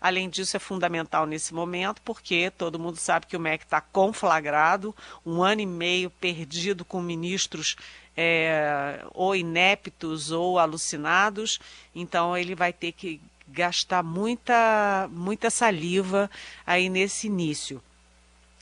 Além 0.00 0.30
disso, 0.30 0.56
é 0.56 0.60
fundamental 0.60 1.26
nesse 1.26 1.52
momento, 1.52 2.00
porque 2.02 2.50
todo 2.50 2.78
mundo 2.78 2.96
sabe 2.96 3.26
que 3.26 3.36
o 3.36 3.40
MEC 3.40 3.64
está 3.64 3.80
conflagrado, 3.80 4.94
um 5.26 5.42
ano 5.42 5.60
e 5.60 5.66
meio 5.66 6.08
perdido 6.08 6.84
com 6.84 7.02
ministros 7.02 7.76
é, 8.16 9.04
ou 9.12 9.36
ineptos 9.36 10.30
ou 10.30 10.58
alucinados, 10.58 11.60
então 11.94 12.36
ele 12.36 12.54
vai 12.54 12.72
ter 12.72 12.92
que 12.92 13.20
gastar 13.46 14.02
muita, 14.02 15.08
muita 15.10 15.50
saliva 15.50 16.30
aí 16.66 16.88
nesse 16.88 17.26
início. 17.26 17.82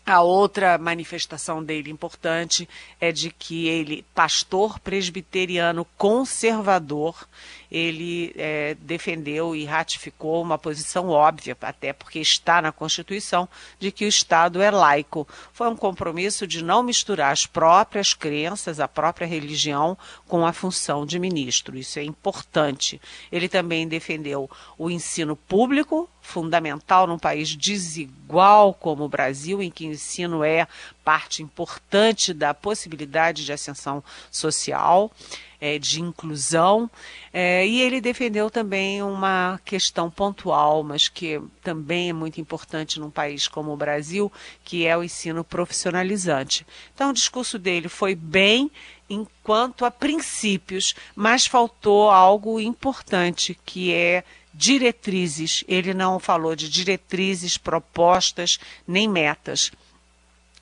A 0.08 0.22
outra 0.22 0.78
manifestação 0.78 1.62
dele 1.62 1.90
importante 1.90 2.66
é 2.98 3.12
de 3.12 3.30
que 3.30 3.68
ele, 3.68 4.06
pastor 4.14 4.78
presbiteriano 4.80 5.86
conservador, 5.98 7.28
ele 7.70 8.32
é, 8.36 8.76
defendeu 8.80 9.54
e 9.54 9.64
ratificou 9.64 10.42
uma 10.42 10.58
posição 10.58 11.08
óbvia, 11.08 11.56
até 11.60 11.92
porque 11.92 12.18
está 12.18 12.62
na 12.62 12.72
Constituição, 12.72 13.48
de 13.78 13.92
que 13.92 14.04
o 14.04 14.08
Estado 14.08 14.62
é 14.62 14.70
laico. 14.70 15.28
Foi 15.52 15.68
um 15.68 15.76
compromisso 15.76 16.46
de 16.46 16.64
não 16.64 16.82
misturar 16.82 17.32
as 17.32 17.46
próprias 17.46 18.14
crenças, 18.14 18.80
a 18.80 18.88
própria 18.88 19.26
religião, 19.26 19.96
com 20.26 20.46
a 20.46 20.52
função 20.52 21.04
de 21.04 21.18
ministro. 21.18 21.76
Isso 21.76 21.98
é 21.98 22.02
importante. 22.02 23.00
Ele 23.30 23.48
também 23.48 23.86
defendeu 23.86 24.50
o 24.76 24.90
ensino 24.90 25.36
público, 25.36 26.08
fundamental 26.20 27.06
num 27.06 27.18
país 27.18 27.54
desigual 27.56 28.74
como 28.74 29.04
o 29.04 29.08
Brasil, 29.08 29.62
em 29.62 29.70
que 29.70 29.86
o 29.86 29.92
ensino 29.92 30.44
é 30.44 30.66
parte 31.08 31.42
importante 31.42 32.34
da 32.34 32.52
possibilidade 32.52 33.42
de 33.42 33.50
ascensão 33.50 34.04
social, 34.30 35.10
é, 35.58 35.78
de 35.78 36.02
inclusão. 36.02 36.90
É, 37.32 37.66
e 37.66 37.80
ele 37.80 37.98
defendeu 37.98 38.50
também 38.50 39.02
uma 39.02 39.58
questão 39.64 40.10
pontual, 40.10 40.82
mas 40.82 41.08
que 41.08 41.40
também 41.62 42.10
é 42.10 42.12
muito 42.12 42.42
importante 42.42 43.00
num 43.00 43.08
país 43.08 43.48
como 43.48 43.72
o 43.72 43.76
Brasil, 43.76 44.30
que 44.62 44.86
é 44.86 44.94
o 44.98 45.02
ensino 45.02 45.42
profissionalizante. 45.42 46.66
Então, 46.94 47.08
o 47.08 47.14
discurso 47.14 47.58
dele 47.58 47.88
foi 47.88 48.14
bem 48.14 48.70
enquanto 49.08 49.86
a 49.86 49.90
princípios, 49.90 50.94
mas 51.16 51.46
faltou 51.46 52.10
algo 52.10 52.60
importante, 52.60 53.58
que 53.64 53.94
é 53.94 54.22
diretrizes. 54.52 55.64
Ele 55.66 55.94
não 55.94 56.18
falou 56.18 56.54
de 56.54 56.68
diretrizes, 56.68 57.56
propostas, 57.56 58.58
nem 58.86 59.08
metas. 59.08 59.72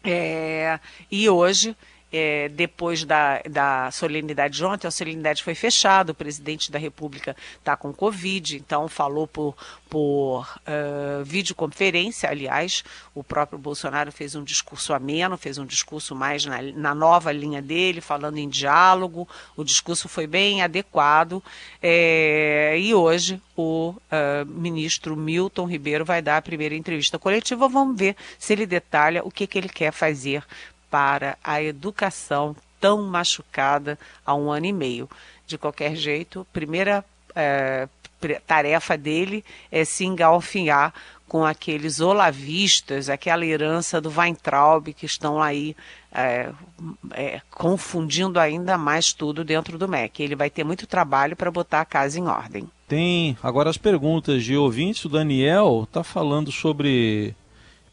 É, 0.08 0.78
e 1.10 1.28
hoje 1.28 1.76
é, 2.12 2.48
depois 2.48 3.04
da, 3.04 3.42
da 3.50 3.90
solenidade 3.90 4.56
de 4.56 4.64
ontem, 4.64 4.86
a 4.86 4.90
solenidade 4.90 5.42
foi 5.42 5.54
fechada, 5.54 6.12
o 6.12 6.14
presidente 6.14 6.70
da 6.70 6.78
República 6.78 7.36
está 7.58 7.76
com 7.76 7.92
Covid, 7.92 8.56
então 8.56 8.88
falou 8.88 9.26
por, 9.26 9.56
por 9.90 10.42
uh, 10.60 11.24
videoconferência, 11.24 12.30
aliás, 12.30 12.84
o 13.14 13.24
próprio 13.24 13.58
Bolsonaro 13.58 14.12
fez 14.12 14.34
um 14.34 14.44
discurso 14.44 14.94
ameno, 14.94 15.36
fez 15.36 15.58
um 15.58 15.66
discurso 15.66 16.14
mais 16.14 16.44
na, 16.44 16.62
na 16.62 16.94
nova 16.94 17.32
linha 17.32 17.60
dele, 17.60 18.00
falando 18.00 18.38
em 18.38 18.48
diálogo, 18.48 19.28
o 19.56 19.64
discurso 19.64 20.08
foi 20.08 20.26
bem 20.26 20.62
adequado, 20.62 21.42
é, 21.82 22.76
e 22.78 22.94
hoje 22.94 23.42
o 23.56 23.90
uh, 23.90 24.46
ministro 24.46 25.16
Milton 25.16 25.66
Ribeiro 25.66 26.04
vai 26.04 26.22
dar 26.22 26.36
a 26.36 26.42
primeira 26.42 26.74
entrevista 26.74 27.18
coletiva, 27.18 27.68
vamos 27.68 27.98
ver 27.98 28.14
se 28.38 28.52
ele 28.52 28.66
detalha 28.66 29.24
o 29.24 29.30
que, 29.30 29.46
que 29.46 29.58
ele 29.58 29.68
quer 29.68 29.92
fazer 29.92 30.44
para 30.90 31.36
a 31.42 31.62
educação 31.62 32.54
tão 32.80 33.02
machucada 33.02 33.98
há 34.24 34.34
um 34.34 34.50
ano 34.50 34.66
e 34.66 34.72
meio. 34.72 35.08
De 35.46 35.56
qualquer 35.56 35.94
jeito, 35.94 36.46
primeira 36.52 37.04
é, 37.34 37.88
tarefa 38.46 38.96
dele 38.96 39.44
é 39.70 39.84
se 39.84 40.04
engalfinhar 40.04 40.92
com 41.28 41.44
aqueles 41.44 42.00
olavistas, 42.00 43.08
aquela 43.08 43.44
herança 43.44 44.00
do 44.00 44.10
Weintraub 44.10 44.92
que 44.92 45.06
estão 45.06 45.42
aí 45.42 45.76
é, 46.12 46.50
é, 47.12 47.40
confundindo 47.50 48.38
ainda 48.38 48.78
mais 48.78 49.12
tudo 49.12 49.44
dentro 49.44 49.76
do 49.76 49.88
MEC. 49.88 50.22
Ele 50.22 50.36
vai 50.36 50.48
ter 50.48 50.64
muito 50.64 50.86
trabalho 50.86 51.36
para 51.36 51.50
botar 51.50 51.80
a 51.80 51.84
casa 51.84 52.18
em 52.18 52.26
ordem. 52.26 52.68
Tem 52.86 53.36
agora 53.42 53.68
as 53.68 53.76
perguntas 53.76 54.44
de 54.44 54.56
ouvintes. 54.56 55.04
O 55.04 55.08
Daniel 55.08 55.82
está 55.84 56.04
falando 56.04 56.52
sobre 56.52 57.34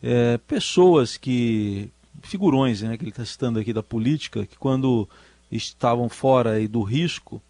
é, 0.02 0.38
pessoas 0.48 1.18
que, 1.18 1.90
figurões 2.24 2.82
né, 2.82 2.98
que 2.98 3.04
ele 3.04 3.12
está 3.12 3.26
citando 3.26 3.60
aqui 3.60 3.72
da 3.72 3.84
política, 3.84 4.46
que 4.46 4.58
quando 4.58 5.08
estavam 5.52 6.10
fora 6.10 6.54
aí 6.54 6.68
do 6.68 6.82
risco, 6.82 7.42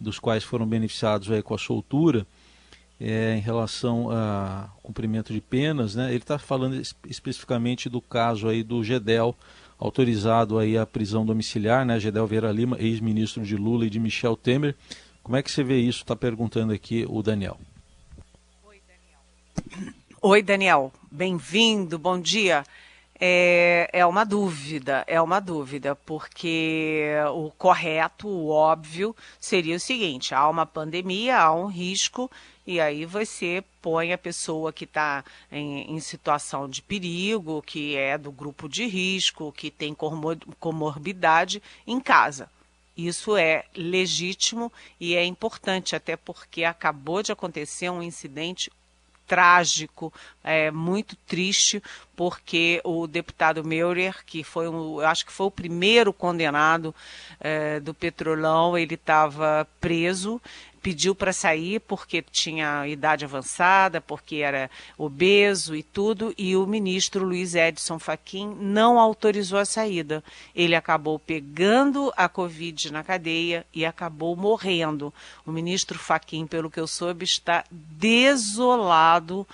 dos 0.00 0.18
quais 0.18 0.42
foram 0.42 0.66
beneficiados 0.66 1.30
aí 1.30 1.42
com 1.42 1.54
a 1.54 1.58
soltura, 1.58 2.26
é, 2.98 3.34
em 3.36 3.40
relação 3.40 4.10
ao 4.10 4.68
cumprimento 4.82 5.32
de 5.32 5.40
penas, 5.40 5.94
né, 5.94 6.08
ele 6.08 6.18
está 6.18 6.38
falando 6.38 6.80
especificamente 7.06 7.88
do 7.88 8.00
caso 8.00 8.48
aí 8.48 8.62
do 8.62 8.82
Gedel, 8.82 9.34
autorizado 9.78 10.58
aí 10.58 10.76
a 10.76 10.86
prisão 10.86 11.24
domiciliar, 11.24 11.84
né, 11.84 11.98
Gedel 11.98 12.26
Vieira 12.26 12.52
Lima, 12.52 12.76
ex-ministro 12.78 13.42
de 13.42 13.56
Lula 13.56 13.86
e 13.86 13.90
de 13.90 13.98
Michel 13.98 14.36
Temer. 14.36 14.74
Como 15.22 15.36
é 15.36 15.42
que 15.42 15.50
você 15.50 15.62
vê 15.62 15.78
isso? 15.78 16.02
Está 16.02 16.16
perguntando 16.16 16.72
aqui 16.72 17.06
o 17.08 17.22
Daniel. 17.22 17.58
Oi, 18.64 18.80
Daniel. 18.86 19.92
Oi, 20.22 20.42
Daniel. 20.42 20.92
Bem-vindo, 21.10 21.98
bom 21.98 22.20
dia. 22.20 22.64
É, 23.22 23.90
é 23.92 24.06
uma 24.06 24.24
dúvida, 24.24 25.04
é 25.06 25.20
uma 25.20 25.40
dúvida, 25.40 25.94
porque 25.94 27.06
o 27.34 27.50
correto, 27.50 28.26
o 28.26 28.48
óbvio, 28.48 29.14
seria 29.38 29.76
o 29.76 29.80
seguinte: 29.80 30.34
há 30.34 30.48
uma 30.48 30.64
pandemia, 30.64 31.38
há 31.38 31.54
um 31.54 31.66
risco, 31.66 32.30
e 32.66 32.80
aí 32.80 33.04
você 33.04 33.62
põe 33.82 34.14
a 34.14 34.18
pessoa 34.18 34.72
que 34.72 34.84
está 34.84 35.22
em, 35.52 35.94
em, 35.94 36.00
situação 36.00 36.66
de 36.66 36.80
perigo, 36.80 37.60
que 37.60 37.94
é 37.94 38.16
do 38.16 38.32
grupo 38.32 38.66
de 38.68 38.86
risco, 38.86 39.52
que 39.52 39.70
tem 39.70 39.94
comorbidade, 40.58 41.62
em 41.86 42.00
casa. 42.00 42.48
Isso 42.96 43.36
é 43.36 43.64
legítimo 43.76 44.72
e 44.98 45.14
é 45.14 45.24
importante, 45.24 45.94
até 45.94 46.16
porque 46.16 46.64
acabou 46.64 47.22
de 47.22 47.32
acontecer 47.32 47.90
um 47.90 48.02
incidente 48.02 48.70
trágico, 49.30 50.12
é, 50.42 50.72
muito 50.72 51.14
triste, 51.24 51.80
porque 52.16 52.80
o 52.82 53.06
deputado 53.06 53.62
Meurer, 53.62 54.24
que 54.26 54.42
foi 54.42 54.68
um, 54.68 55.00
eu 55.00 55.06
acho 55.06 55.24
que 55.24 55.30
foi 55.30 55.46
o 55.46 55.52
primeiro 55.52 56.12
condenado 56.12 56.92
é, 57.38 57.78
do 57.78 57.94
Petrolão, 57.94 58.76
ele 58.76 58.96
estava 58.96 59.64
preso 59.80 60.42
pediu 60.82 61.14
para 61.14 61.32
sair 61.32 61.80
porque 61.80 62.22
tinha 62.22 62.86
idade 62.86 63.24
avançada, 63.24 64.00
porque 64.00 64.36
era 64.36 64.70
obeso 64.96 65.74
e 65.74 65.82
tudo, 65.82 66.34
e 66.36 66.56
o 66.56 66.66
ministro 66.66 67.24
Luiz 67.24 67.54
Edson 67.54 67.98
Fachin 67.98 68.56
não 68.60 68.98
autorizou 68.98 69.58
a 69.58 69.64
saída. 69.64 70.22
Ele 70.54 70.74
acabou 70.74 71.18
pegando 71.18 72.12
a 72.16 72.28
Covid 72.28 72.92
na 72.92 73.02
cadeia 73.02 73.66
e 73.74 73.84
acabou 73.84 74.34
morrendo. 74.36 75.12
O 75.46 75.52
ministro 75.52 75.98
Fachin, 75.98 76.46
pelo 76.46 76.70
que 76.70 76.80
eu 76.80 76.86
soube, 76.86 77.24
está 77.24 77.64
desolado 77.70 79.46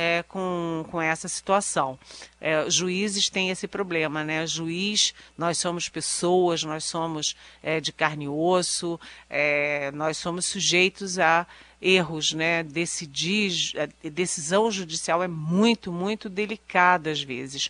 é, 0.00 0.22
com, 0.28 0.84
com 0.92 1.02
essa 1.02 1.26
situação. 1.26 1.98
É, 2.40 2.70
juízes 2.70 3.28
têm 3.28 3.50
esse 3.50 3.66
problema, 3.66 4.22
né? 4.22 4.46
Juiz, 4.46 5.12
nós 5.36 5.58
somos 5.58 5.88
pessoas, 5.88 6.62
nós 6.62 6.84
somos 6.84 7.34
é, 7.60 7.80
de 7.80 7.90
carne 7.92 8.26
e 8.26 8.28
osso, 8.28 9.00
é, 9.28 9.90
nós 9.90 10.16
somos 10.16 10.46
sujeitos 10.46 11.18
a 11.18 11.44
erros, 11.82 12.32
né? 12.32 12.62
Decidir, 12.62 13.50
a 13.76 14.08
decisão 14.08 14.70
judicial 14.70 15.20
é 15.20 15.26
muito, 15.26 15.92
muito 15.92 16.28
delicada 16.28 17.10
às 17.10 17.20
vezes. 17.20 17.68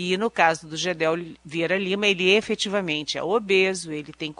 E 0.00 0.16
no 0.16 0.30
caso 0.30 0.68
do 0.68 0.76
Gedel 0.76 1.16
Vieira 1.44 1.76
Lima, 1.76 2.06
ele 2.06 2.30
efetivamente 2.30 3.18
é 3.18 3.22
obeso, 3.22 3.90
ele 3.90 4.12
tem 4.12 4.32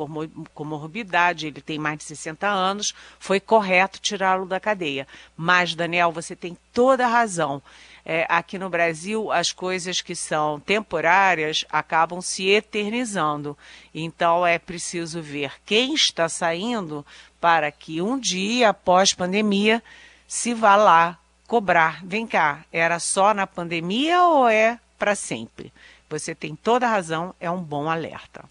comorbidade, 0.54 1.48
ele 1.48 1.60
tem 1.60 1.80
mais 1.80 1.98
de 1.98 2.04
60 2.04 2.46
anos, 2.46 2.94
foi 3.18 3.40
correto 3.40 3.98
tirá-lo 3.98 4.46
da 4.46 4.60
cadeia. 4.60 5.04
Mas, 5.36 5.74
Daniel, 5.74 6.12
você 6.12 6.36
tem 6.36 6.56
toda 6.72 7.04
a 7.04 7.08
razão. 7.08 7.60
É, 8.06 8.24
aqui 8.28 8.56
no 8.56 8.70
Brasil, 8.70 9.32
as 9.32 9.50
coisas 9.50 10.00
que 10.00 10.14
são 10.14 10.60
temporárias 10.60 11.64
acabam 11.70 12.20
se 12.20 12.46
eternizando. 12.48 13.58
Então, 13.92 14.46
é 14.46 14.60
preciso 14.60 15.20
ver 15.20 15.54
quem 15.66 15.92
está 15.92 16.28
saindo 16.28 17.04
para 17.40 17.72
que 17.72 18.00
um 18.00 18.16
dia 18.16 18.68
após 18.68 19.12
pandemia 19.12 19.82
se 20.24 20.54
vá 20.54 20.76
lá 20.76 21.18
cobrar. 21.48 22.06
Vem 22.06 22.24
cá, 22.26 22.64
era 22.70 23.00
só 23.00 23.34
na 23.34 23.46
pandemia 23.46 24.22
ou 24.22 24.46
é 24.46 24.78
para 24.96 25.16
sempre. 25.16 25.72
Você 26.08 26.32
tem 26.34 26.54
toda 26.54 26.86
a 26.86 26.90
razão, 26.90 27.34
é 27.40 27.50
um 27.50 27.62
bom 27.62 27.88
alerta. 27.88 28.44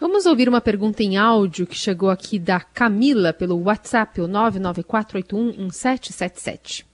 Vamos 0.00 0.26
ouvir 0.26 0.48
uma 0.48 0.60
pergunta 0.60 1.02
em 1.02 1.16
áudio 1.16 1.66
que 1.66 1.74
chegou 1.74 2.08
aqui 2.08 2.38
da 2.38 2.60
Camila 2.60 3.32
pelo 3.32 3.60
WhatsApp, 3.60 4.20
o 4.20 4.28
994811777. 4.28 6.84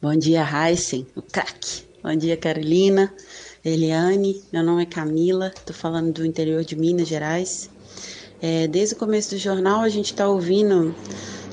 Bom 0.00 0.16
dia, 0.16 0.42
Heisen, 0.42 1.06
o 1.14 1.20
craque. 1.20 1.84
Bom 2.02 2.16
dia, 2.16 2.38
Carolina, 2.38 3.12
Eliane. 3.62 4.42
Meu 4.50 4.62
nome 4.62 4.84
é 4.84 4.86
Camila, 4.86 5.52
estou 5.54 5.76
falando 5.76 6.10
do 6.12 6.24
interior 6.24 6.64
de 6.64 6.74
Minas 6.74 7.08
Gerais. 7.08 7.68
É, 8.40 8.66
desde 8.66 8.94
o 8.94 8.98
começo 8.98 9.28
do 9.30 9.38
jornal, 9.38 9.80
a 9.80 9.90
gente 9.90 10.12
está 10.12 10.28
ouvindo 10.28 10.94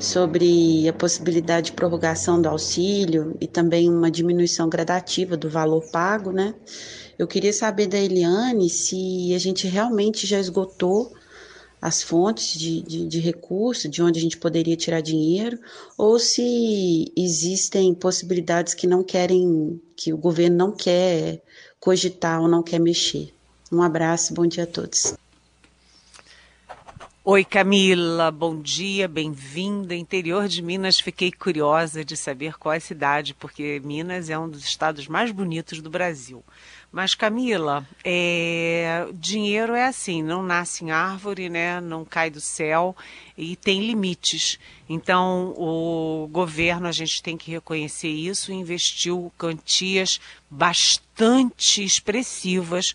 sobre 0.03 0.87
a 0.87 0.93
possibilidade 0.93 1.67
de 1.67 1.73
prorrogação 1.73 2.41
do 2.41 2.49
auxílio 2.49 3.35
e 3.39 3.47
também 3.47 3.89
uma 3.89 4.11
diminuição 4.11 4.67
gradativa 4.69 5.37
do 5.37 5.49
valor 5.49 5.81
pago, 5.91 6.31
né? 6.31 6.53
Eu 7.17 7.27
queria 7.27 7.53
saber 7.53 7.87
da 7.87 7.97
Eliane 7.97 8.69
se 8.69 9.33
a 9.33 9.39
gente 9.39 9.67
realmente 9.67 10.27
já 10.27 10.39
esgotou 10.39 11.13
as 11.81 12.01
fontes 12.01 12.57
de, 12.57 12.81
de, 12.81 13.07
de 13.07 13.19
recurso, 13.19 13.89
de 13.89 14.01
onde 14.01 14.19
a 14.19 14.21
gente 14.21 14.37
poderia 14.37 14.75
tirar 14.75 15.01
dinheiro, 15.01 15.59
ou 15.97 16.17
se 16.17 17.11
existem 17.15 17.93
possibilidades 17.93 18.73
que 18.73 18.87
não 18.87 19.03
querem, 19.03 19.81
que 19.95 20.13
o 20.13 20.17
governo 20.17 20.55
não 20.55 20.71
quer 20.71 21.41
cogitar 21.79 22.41
ou 22.41 22.47
não 22.47 22.63
quer 22.63 22.79
mexer. 22.79 23.33
Um 23.71 23.81
abraço, 23.81 24.33
bom 24.33 24.47
dia 24.47 24.63
a 24.63 24.67
todos. 24.67 25.13
Oi, 27.25 27.45
Camila, 27.45 28.29
bom 28.31 28.61
dia, 28.61 29.07
bem-vinda. 29.07 29.95
Interior 29.95 30.45
de 30.45 30.61
Minas, 30.61 30.99
fiquei 30.99 31.31
curiosa 31.31 32.03
de 32.03 32.17
saber 32.17 32.57
qual 32.57 32.73
é 32.73 32.77
a 32.77 32.81
cidade, 32.81 33.33
porque 33.33 33.81
Minas 33.81 34.29
é 34.29 34.37
um 34.37 34.49
dos 34.49 34.65
estados 34.65 35.07
mais 35.07 35.31
bonitos 35.31 35.81
do 35.81 35.89
Brasil. 35.89 36.43
Mas, 36.91 37.15
Camila, 37.15 37.87
é... 38.03 39.07
dinheiro 39.13 39.73
é 39.73 39.85
assim, 39.85 40.21
não 40.21 40.43
nasce 40.43 40.83
em 40.83 40.91
árvore, 40.91 41.47
né? 41.47 41.79
não 41.79 42.03
cai 42.03 42.29
do 42.29 42.41
céu 42.41 42.93
e 43.37 43.55
tem 43.55 43.87
limites. 43.87 44.59
Então, 44.89 45.53
o 45.57 46.27
governo, 46.29 46.87
a 46.87 46.91
gente 46.91 47.23
tem 47.23 47.37
que 47.37 47.51
reconhecer 47.51 48.09
isso, 48.09 48.51
investiu 48.51 49.31
quantias 49.37 50.19
bastante 50.49 51.81
expressivas 51.85 52.93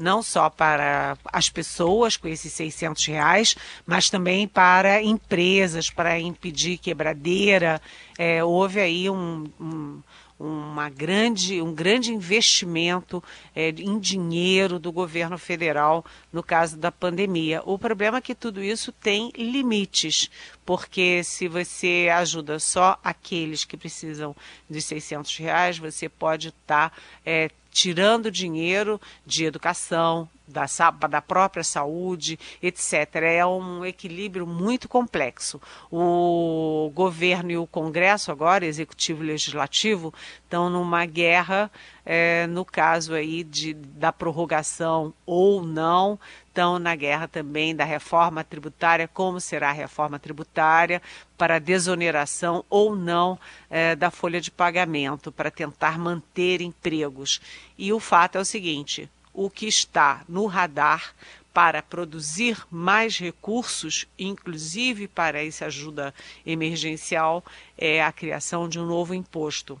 não 0.00 0.22
só 0.22 0.48
para 0.48 1.16
as 1.26 1.50
pessoas 1.50 2.16
com 2.16 2.26
esses 2.26 2.52
600 2.54 3.04
reais, 3.06 3.56
mas 3.86 4.08
também 4.08 4.48
para 4.48 5.02
empresas, 5.02 5.90
para 5.90 6.18
impedir 6.18 6.78
quebradeira. 6.78 7.80
É, 8.18 8.42
houve 8.42 8.80
aí 8.80 9.10
um, 9.10 9.44
um 9.60 10.00
uma 10.40 10.88
grande, 10.88 11.60
um 11.60 11.74
grande 11.74 12.14
investimento 12.14 13.22
é, 13.54 13.68
em 13.68 13.98
dinheiro 13.98 14.78
do 14.78 14.90
governo 14.90 15.36
federal 15.36 16.02
no 16.32 16.42
caso 16.42 16.78
da 16.78 16.90
pandemia. 16.90 17.60
O 17.66 17.78
problema 17.78 18.16
é 18.16 18.22
que 18.22 18.34
tudo 18.34 18.62
isso 18.62 18.90
tem 18.90 19.30
limites, 19.36 20.30
porque 20.64 21.22
se 21.24 21.48
você 21.48 22.08
ajuda 22.12 22.58
só 22.58 22.98
aqueles 23.02 23.64
que 23.64 23.76
precisam 23.76 24.34
de 24.68 24.80
600 24.80 25.36
reais, 25.36 25.78
você 25.78 26.08
pode 26.08 26.48
estar 26.48 26.90
tá, 26.90 26.96
é, 27.24 27.50
tirando 27.70 28.30
dinheiro 28.30 29.00
de 29.24 29.44
educação, 29.44 30.28
da, 30.50 30.66
da 31.08 31.22
própria 31.22 31.62
saúde, 31.62 32.38
etc. 32.62 33.14
É 33.22 33.46
um 33.46 33.84
equilíbrio 33.84 34.46
muito 34.46 34.88
complexo. 34.88 35.60
O 35.90 36.90
governo 36.94 37.50
e 37.50 37.56
o 37.56 37.66
Congresso 37.66 38.32
agora, 38.32 38.66
executivo 38.66 39.22
e 39.22 39.28
legislativo, 39.28 40.12
estão 40.42 40.68
numa 40.68 41.06
guerra, 41.06 41.70
é, 42.12 42.48
no 42.48 42.64
caso 42.64 43.14
aí 43.14 43.44
de, 43.44 43.72
da 43.72 44.12
prorrogação 44.12 45.14
ou 45.24 45.62
não, 45.62 46.18
estão 46.48 46.76
na 46.76 46.96
guerra 46.96 47.28
também 47.28 47.72
da 47.72 47.84
reforma 47.84 48.42
tributária, 48.42 49.06
como 49.06 49.40
será 49.40 49.68
a 49.68 49.72
reforma 49.72 50.18
tributária, 50.18 51.00
para 51.38 51.60
desoneração 51.60 52.64
ou 52.68 52.96
não 52.96 53.38
é, 53.70 53.94
da 53.94 54.10
folha 54.10 54.40
de 54.40 54.50
pagamento, 54.50 55.30
para 55.30 55.52
tentar 55.52 56.00
manter 56.00 56.60
empregos. 56.60 57.40
E 57.78 57.92
o 57.92 58.00
fato 58.00 58.38
é 58.38 58.40
o 58.40 58.44
seguinte: 58.44 59.08
o 59.32 59.48
que 59.48 59.68
está 59.68 60.24
no 60.28 60.46
radar 60.46 61.14
para 61.54 61.80
produzir 61.80 62.60
mais 62.68 63.20
recursos, 63.20 64.08
inclusive 64.18 65.06
para 65.06 65.46
essa 65.46 65.66
ajuda 65.66 66.12
emergencial, 66.44 67.44
é 67.78 68.02
a 68.02 68.10
criação 68.10 68.68
de 68.68 68.80
um 68.80 68.86
novo 68.86 69.14
imposto. 69.14 69.80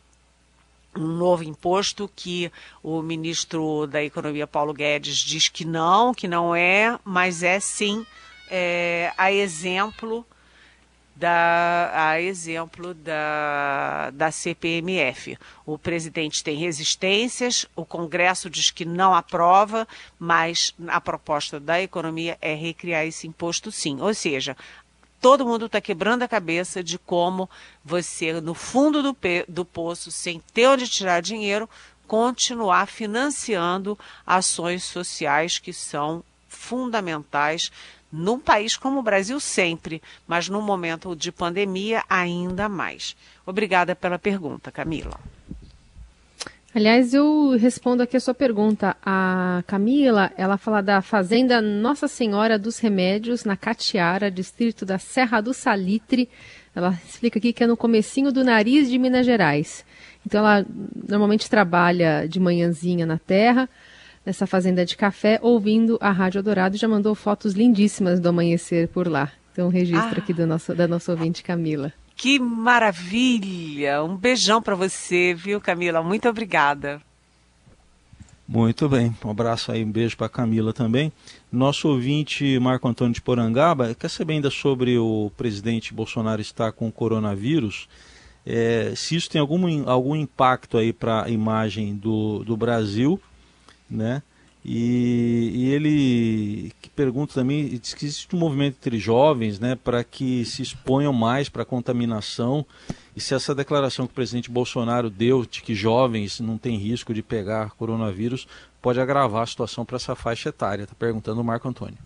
Um 0.96 1.06
novo 1.06 1.44
imposto 1.44 2.10
que 2.14 2.50
o 2.82 3.00
ministro 3.00 3.86
da 3.86 4.02
Economia, 4.02 4.46
Paulo 4.46 4.72
Guedes, 4.72 5.18
diz 5.18 5.48
que 5.48 5.64
não, 5.64 6.12
que 6.12 6.26
não 6.26 6.54
é, 6.54 6.98
mas 7.04 7.42
é 7.42 7.60
sim, 7.60 8.04
é, 8.50 9.12
a 9.16 9.30
exemplo 9.32 10.26
da, 11.20 11.90
a 11.92 12.20
exemplo 12.20 12.94
da, 12.94 14.10
da 14.10 14.30
CPMF. 14.30 15.38
O 15.66 15.78
presidente 15.78 16.42
tem 16.42 16.56
resistências, 16.56 17.66
o 17.76 17.84
Congresso 17.84 18.48
diz 18.48 18.70
que 18.70 18.86
não 18.86 19.14
aprova, 19.14 19.86
mas 20.18 20.74
a 20.88 21.00
proposta 21.00 21.60
da 21.60 21.80
economia 21.80 22.38
é 22.40 22.54
recriar 22.54 23.04
esse 23.04 23.26
imposto 23.28 23.70
sim. 23.70 24.00
Ou 24.00 24.14
seja, 24.14 24.56
todo 25.20 25.46
mundo 25.46 25.66
está 25.66 25.80
quebrando 25.80 26.22
a 26.22 26.28
cabeça 26.28 26.82
de 26.82 26.98
como 26.98 27.48
você, 27.84 28.40
no 28.40 28.54
fundo 28.54 29.02
do, 29.02 29.16
do 29.46 29.64
poço, 29.64 30.10
sem 30.10 30.40
ter 30.52 30.66
onde 30.68 30.88
tirar 30.88 31.20
dinheiro, 31.20 31.68
continuar 32.06 32.86
financiando 32.86 33.98
ações 34.26 34.84
sociais 34.84 35.58
que 35.58 35.72
são 35.72 36.24
fundamentais 36.48 37.70
num 38.10 38.40
país 38.40 38.76
como 38.76 38.98
o 38.98 39.02
Brasil 39.02 39.38
sempre, 39.38 40.02
mas 40.26 40.48
num 40.48 40.60
momento 40.60 41.14
de 41.14 41.30
pandemia 41.30 42.02
ainda 42.08 42.68
mais. 42.68 43.16
Obrigada 43.46 43.94
pela 43.94 44.18
pergunta, 44.18 44.72
Camila. 44.72 45.20
Aliás, 46.72 47.12
eu 47.12 47.56
respondo 47.58 48.00
aqui 48.00 48.16
a 48.16 48.20
sua 48.20 48.32
pergunta. 48.32 48.96
A 49.04 49.64
Camila, 49.66 50.30
ela 50.36 50.56
fala 50.56 50.80
da 50.80 51.02
Fazenda 51.02 51.60
Nossa 51.60 52.06
Senhora 52.06 52.56
dos 52.56 52.78
Remédios, 52.78 53.44
na 53.44 53.56
Catiara, 53.56 54.30
distrito 54.30 54.86
da 54.86 54.96
Serra 54.96 55.40
do 55.40 55.52
Salitre. 55.52 56.28
Ela 56.74 56.96
explica 57.04 57.40
aqui 57.40 57.52
que 57.52 57.64
é 57.64 57.66
no 57.66 57.76
comecinho 57.76 58.30
do 58.30 58.44
nariz 58.44 58.88
de 58.88 58.98
Minas 58.98 59.26
Gerais. 59.26 59.84
Então 60.24 60.46
ela 60.46 60.64
normalmente 61.08 61.50
trabalha 61.50 62.26
de 62.28 62.38
manhãzinha 62.38 63.04
na 63.04 63.18
terra, 63.18 63.68
nessa 64.24 64.46
fazenda 64.46 64.84
de 64.84 64.96
café, 64.96 65.40
ouvindo 65.42 65.98
a 66.00 66.12
Rádio 66.12 66.40
Dourado, 66.40 66.76
já 66.76 66.86
mandou 66.86 67.16
fotos 67.16 67.54
lindíssimas 67.54 68.20
do 68.20 68.28
amanhecer 68.28 68.86
por 68.88 69.08
lá. 69.08 69.32
Então, 69.52 69.68
registro 69.68 70.14
ah. 70.16 70.18
aqui 70.18 70.32
do 70.32 70.46
nosso, 70.46 70.72
da 70.72 70.86
nossa 70.86 71.10
ouvinte 71.10 71.42
Camila. 71.42 71.92
Que 72.20 72.38
maravilha! 72.38 74.04
Um 74.04 74.14
beijão 74.14 74.60
para 74.60 74.74
você, 74.74 75.32
viu, 75.32 75.58
Camila? 75.58 76.02
Muito 76.02 76.28
obrigada. 76.28 77.00
Muito 78.46 78.90
bem, 78.90 79.16
um 79.24 79.30
abraço 79.30 79.72
aí, 79.72 79.82
um 79.82 79.90
beijo 79.90 80.18
para 80.18 80.28
Camila 80.28 80.74
também. 80.74 81.10
Nosso 81.50 81.88
ouvinte 81.88 82.58
Marco 82.58 82.86
Antônio 82.86 83.14
de 83.14 83.22
Porangaba 83.22 83.94
quer 83.94 84.10
saber 84.10 84.34
ainda 84.34 84.50
sobre 84.50 84.98
o 84.98 85.32
presidente 85.34 85.94
Bolsonaro 85.94 86.42
estar 86.42 86.72
com 86.72 86.88
o 86.88 86.92
coronavírus. 86.92 87.88
É, 88.44 88.92
se 88.94 89.16
isso 89.16 89.30
tem 89.30 89.40
algum, 89.40 89.88
algum 89.88 90.14
impacto 90.14 90.76
aí 90.76 90.92
para 90.92 91.24
a 91.24 91.30
imagem 91.30 91.96
do, 91.96 92.44
do 92.44 92.54
Brasil 92.54 93.18
né? 93.90 94.22
E, 94.64 95.52
e, 95.54 95.72
ele 95.72 96.72
pergunta 96.94 97.32
também, 97.32 97.66
diz 97.78 97.94
que 97.94 98.04
existe 98.04 98.36
um 98.36 98.38
movimento 98.38 98.76
entre 98.76 98.98
jovens, 98.98 99.58
né, 99.58 99.74
para 99.74 100.04
que 100.04 100.44
se 100.44 100.60
exponham 100.60 101.14
mais 101.14 101.48
para 101.48 101.62
a 101.62 101.66
contaminação. 101.66 102.66
E 103.16 103.20
se 103.20 103.34
essa 103.34 103.54
declaração 103.54 104.06
que 104.06 104.12
o 104.12 104.14
presidente 104.14 104.50
Bolsonaro 104.50 105.08
deu 105.08 105.46
de 105.46 105.62
que 105.62 105.74
jovens 105.74 106.40
não 106.40 106.58
têm 106.58 106.76
risco 106.76 107.14
de 107.14 107.22
pegar 107.22 107.70
coronavírus 107.70 108.46
pode 108.82 109.00
agravar 109.00 109.42
a 109.42 109.46
situação 109.46 109.84
para 109.84 109.96
essa 109.96 110.14
faixa 110.14 110.50
etária? 110.50 110.82
Está 110.82 110.94
perguntando 110.94 111.40
o 111.40 111.44
Marco 111.44 111.68
Antônio. 111.68 111.98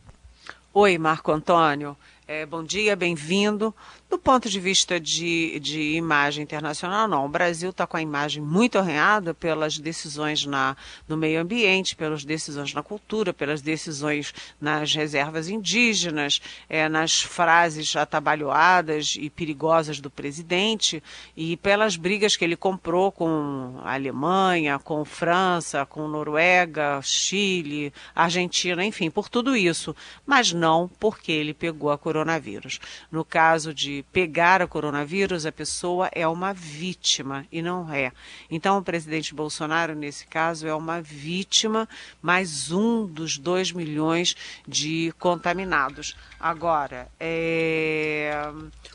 Oi, 0.72 0.98
Marco 0.98 1.32
Antônio. 1.32 1.96
É, 2.26 2.46
bom 2.46 2.64
dia, 2.64 2.96
bem-vindo. 2.96 3.74
Do 4.14 4.18
ponto 4.18 4.48
de 4.48 4.60
vista 4.60 5.00
de, 5.00 5.58
de 5.58 5.96
imagem 5.96 6.44
internacional, 6.44 7.08
não. 7.08 7.24
O 7.24 7.28
Brasil 7.28 7.70
está 7.70 7.84
com 7.84 7.96
a 7.96 8.00
imagem 8.00 8.40
muito 8.40 8.78
arranhada 8.78 9.34
pelas 9.34 9.76
decisões 9.76 10.46
na, 10.46 10.76
no 11.08 11.16
meio 11.16 11.40
ambiente, 11.40 11.96
pelas 11.96 12.24
decisões 12.24 12.72
na 12.72 12.80
cultura, 12.80 13.32
pelas 13.32 13.60
decisões 13.60 14.32
nas 14.60 14.94
reservas 14.94 15.48
indígenas, 15.48 16.40
é, 16.68 16.88
nas 16.88 17.22
frases 17.22 17.96
atabalhoadas 17.96 19.16
e 19.18 19.28
perigosas 19.28 19.98
do 19.98 20.08
presidente 20.08 21.02
e 21.36 21.56
pelas 21.56 21.96
brigas 21.96 22.36
que 22.36 22.44
ele 22.44 22.56
comprou 22.56 23.10
com 23.10 23.80
a 23.82 23.94
Alemanha, 23.94 24.78
com 24.78 25.04
França, 25.04 25.84
com 25.84 26.06
Noruega, 26.06 27.00
Chile, 27.02 27.92
Argentina, 28.14 28.84
enfim, 28.84 29.10
por 29.10 29.28
tudo 29.28 29.56
isso. 29.56 29.94
Mas 30.24 30.52
não 30.52 30.88
porque 31.00 31.32
ele 31.32 31.52
pegou 31.52 31.90
a 31.90 31.98
coronavírus. 31.98 32.78
No 33.10 33.24
caso 33.24 33.74
de 33.74 34.03
pegar 34.12 34.62
o 34.62 34.68
coronavírus, 34.68 35.46
a 35.46 35.52
pessoa 35.52 36.08
é 36.12 36.26
uma 36.26 36.52
vítima 36.52 37.46
e 37.50 37.60
não 37.60 37.92
é. 37.92 38.12
Então, 38.50 38.78
o 38.78 38.82
presidente 38.82 39.34
Bolsonaro, 39.34 39.94
nesse 39.94 40.26
caso, 40.26 40.66
é 40.66 40.74
uma 40.74 41.00
vítima, 41.00 41.88
mais 42.22 42.70
um 42.70 43.06
dos 43.06 43.38
dois 43.38 43.72
milhões 43.72 44.36
de 44.66 45.12
contaminados. 45.18 46.16
Agora, 46.38 47.08
é... 47.18 48.32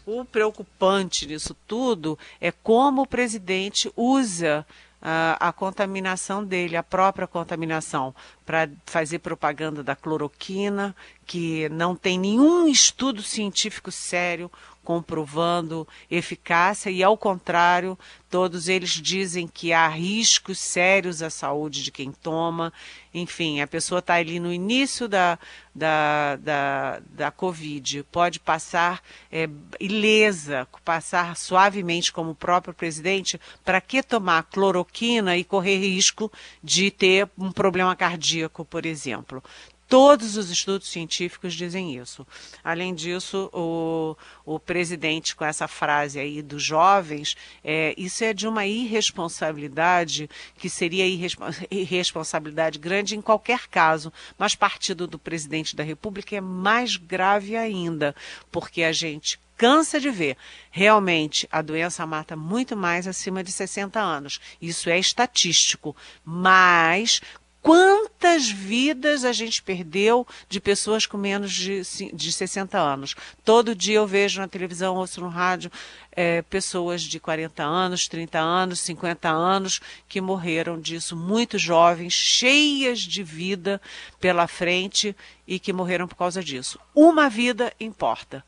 o 0.05 0.23
preocupante 0.23 1.25
nisso 1.25 1.55
tudo 1.67 2.17
é 2.39 2.51
como 2.51 3.01
o 3.01 3.07
presidente 3.07 3.91
usa 3.95 4.65
a, 5.01 5.49
a 5.49 5.53
contaminação 5.53 6.43
dele, 6.43 6.75
a 6.75 6.83
própria 6.83 7.27
contaminação, 7.27 8.13
para 8.45 8.69
fazer 8.85 9.19
propaganda 9.19 9.83
da 9.83 9.95
cloroquina, 9.95 10.95
que 11.25 11.69
não 11.69 11.95
tem 11.95 12.19
nenhum 12.19 12.67
estudo 12.67 13.21
científico 13.21 13.91
sério 13.91 14.51
comprovando 14.89 15.87
eficácia 16.09 16.89
e, 16.89 17.03
ao 17.03 17.15
contrário, 17.15 17.95
todos 18.27 18.67
eles 18.67 18.89
dizem 18.89 19.47
que 19.47 19.71
há 19.71 19.87
riscos 19.87 20.57
sérios 20.57 21.21
à 21.21 21.29
saúde 21.29 21.83
de 21.83 21.91
quem 21.91 22.11
toma. 22.11 22.73
Enfim, 23.13 23.61
a 23.61 23.67
pessoa 23.67 23.99
está 23.99 24.15
ali 24.15 24.39
no 24.39 24.51
início 24.51 25.07
da, 25.07 25.37
da, 25.75 26.37
da, 26.37 27.01
da 27.11 27.29
Covid, 27.29 28.01
pode 28.11 28.39
passar 28.39 29.03
é, 29.31 29.47
ilesa, 29.79 30.67
passar 30.83 31.37
suavemente, 31.37 32.11
como 32.11 32.31
o 32.31 32.35
próprio 32.35 32.73
presidente, 32.73 33.39
para 33.63 33.79
que 33.79 34.01
tomar 34.01 34.41
cloroquina 34.41 35.37
e 35.37 35.43
correr 35.43 35.77
risco 35.77 36.31
de 36.63 36.89
ter 36.89 37.29
um 37.37 37.51
problema 37.51 37.95
cardíaco, 37.95 38.65
por 38.65 38.87
exemplo? 38.87 39.43
Todos 39.89 40.37
os 40.37 40.51
estudos 40.51 40.87
científicos 40.87 41.55
dizem 41.55 41.97
isso. 41.97 42.25
Além 42.63 42.93
disso, 42.93 43.49
o, 43.51 44.15
o 44.45 44.59
presidente, 44.59 45.35
com 45.35 45.43
essa 45.43 45.67
frase 45.67 46.19
aí 46.19 46.43
dos 46.43 46.61
jovens, 46.61 47.35
é, 47.63 47.95
isso 47.97 48.23
é 48.23 48.31
de 48.31 48.47
uma 48.47 48.67
irresponsabilidade 48.67 50.29
que 50.59 50.69
seria 50.69 51.07
irresponsabilidade 51.71 52.77
grande 52.77 53.17
em 53.17 53.21
qualquer 53.21 53.67
caso, 53.67 54.13
mas 54.37 54.53
partido 54.53 55.07
do 55.07 55.17
presidente 55.17 55.75
da 55.75 55.83
República 55.83 56.35
é 56.35 56.41
mais 56.41 56.95
grave 56.95 57.55
ainda, 57.55 58.15
porque 58.51 58.83
a 58.83 58.91
gente 58.91 59.39
cansa 59.59 59.99
de 59.99 60.09
ver. 60.09 60.37
Realmente, 60.71 61.45
a 61.51 61.61
doença 61.61 62.05
mata 62.05 62.33
muito 62.33 62.77
mais 62.77 63.05
acima 63.05 63.43
de 63.43 63.51
60 63.51 63.99
anos. 63.99 64.39
Isso 64.61 64.89
é 64.89 64.97
estatístico. 64.97 65.93
Mas, 66.23 67.21
Quantas 67.61 68.49
vidas 68.49 69.25
a 69.25 69.33
gente 69.33 69.61
perdeu 69.61 70.25
de 70.47 70.61
pessoas 70.61 71.05
com 71.05 71.17
menos 71.17 71.51
de, 71.51 71.81
de 72.13 72.31
60 72.31 72.77
anos? 72.77 73.15
Todo 73.43 73.75
dia 73.75 73.97
eu 73.97 74.07
vejo 74.07 74.39
na 74.39 74.47
televisão, 74.47 74.95
ouço 74.95 75.19
no 75.19 75.27
rádio, 75.27 75.69
é, 76.11 76.41
pessoas 76.41 77.01
de 77.01 77.19
40 77.19 77.61
anos, 77.61 78.07
30 78.07 78.39
anos, 78.39 78.79
50 78.79 79.29
anos 79.29 79.81
que 80.07 80.21
morreram 80.21 80.79
disso, 80.79 81.15
muito 81.15 81.57
jovens, 81.57 82.13
cheias 82.13 82.99
de 82.99 83.23
vida 83.23 83.81
pela 84.21 84.47
frente 84.47 85.15
e 85.45 85.59
que 85.59 85.73
morreram 85.73 86.07
por 86.07 86.15
causa 86.15 86.41
disso. 86.41 86.79
Uma 86.95 87.29
vida 87.29 87.73
importa. 87.79 88.43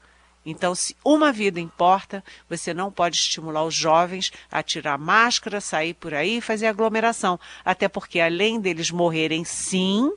Então, 0.46 0.74
se 0.74 0.96
uma 1.06 1.32
vida 1.32 1.60
importa, 1.60 2.24
você 2.50 2.74
não 2.74 2.92
pode 2.92 3.16
estimular 3.16 3.64
os 3.64 3.76
jovens 3.76 4.32
a 4.52 4.64
tirar 4.64 4.98
máscara, 4.98 5.62
sair 5.62 5.94
por 5.94 6.14
aí 6.14 6.38
e 6.38 6.42
fazer 6.42 6.68
aglomeração. 6.68 7.40
Até 7.64 7.88
porque, 7.88 8.20
além 8.20 8.60
deles 8.60 8.90
morrerem 8.90 9.44
sim, 9.44 10.12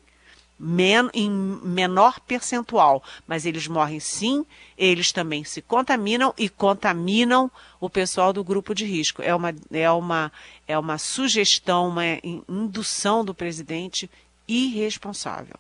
men 0.59 1.11
em 1.13 1.31
menor 1.31 2.21
percentual, 2.21 3.03
mas 3.27 3.45
eles 3.45 3.67
morrem 3.67 4.01
sim, 4.01 4.47
eles 4.79 5.13
também 5.13 5.45
se 5.45 5.61
contaminam 5.61 6.33
e 6.39 6.49
contaminam 6.49 7.51
o 7.79 7.91
pessoal 7.91 8.33
do 8.33 8.43
grupo 8.43 8.75
de 8.75 8.87
risco. 8.87 9.21
É 9.21 9.35
uma, 9.35 9.55
é 9.71 9.91
uma, 9.91 10.33
é 10.67 10.79
uma 10.79 10.97
sugestão, 10.97 11.89
uma 11.89 12.05
indução 12.49 13.25
do 13.25 13.35
presidente 13.35 14.11
irresponsável. 14.49 15.59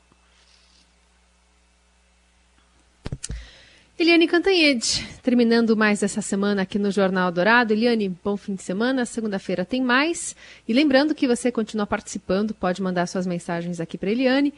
Eliane 3.97 4.27
Cantanhede, 4.27 5.07
terminando 5.23 5.77
mais 5.77 6.03
essa 6.03 6.21
semana 6.21 6.63
aqui 6.63 6.81
no 6.81 6.91
Jornal 6.91 7.31
Dourado. 7.31 7.73
Eliane, 7.73 8.09
bom 8.09 8.37
fim 8.37 8.57
de 8.57 8.63
semana. 8.63 9.07
Segunda-feira 9.07 9.65
tem 9.65 9.81
mais. 9.81 10.35
E 10.67 10.73
lembrando 10.73 11.15
que 11.15 11.29
você 11.29 11.53
continua 11.53 11.87
participando, 11.87 12.53
pode 12.53 12.83
mandar 12.83 13.07
suas 13.07 13.25
mensagens 13.25 13.79
aqui 13.79 13.97
para 13.97 14.11
Eliane. 14.11 14.53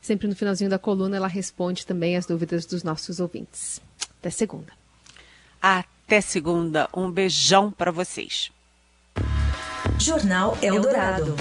Sempre 0.00 0.26
no 0.26 0.34
finalzinho 0.34 0.68
da 0.68 0.78
coluna 0.78 1.16
ela 1.16 1.28
responde 1.28 1.86
também 1.86 2.16
as 2.16 2.26
dúvidas 2.26 2.66
dos 2.66 2.82
nossos 2.82 3.20
ouvintes. 3.20 3.80
Até 4.18 4.30
segunda. 4.30 4.72
Até 5.62 6.20
segunda. 6.20 6.88
Um 6.92 7.12
beijão 7.12 7.70
para 7.70 7.92
vocês. 7.92 8.50
Jornal 10.00 10.58
Eldorado. 10.60 11.36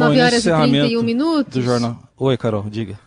9 0.00 0.20
horas 0.20 0.46
e 0.46 0.50
31 0.50 1.02
minutos. 1.02 1.54
Do 1.54 1.62
jornal. 1.62 2.02
Oi, 2.16 2.36
Carol, 2.36 2.64
diga. 2.68 2.98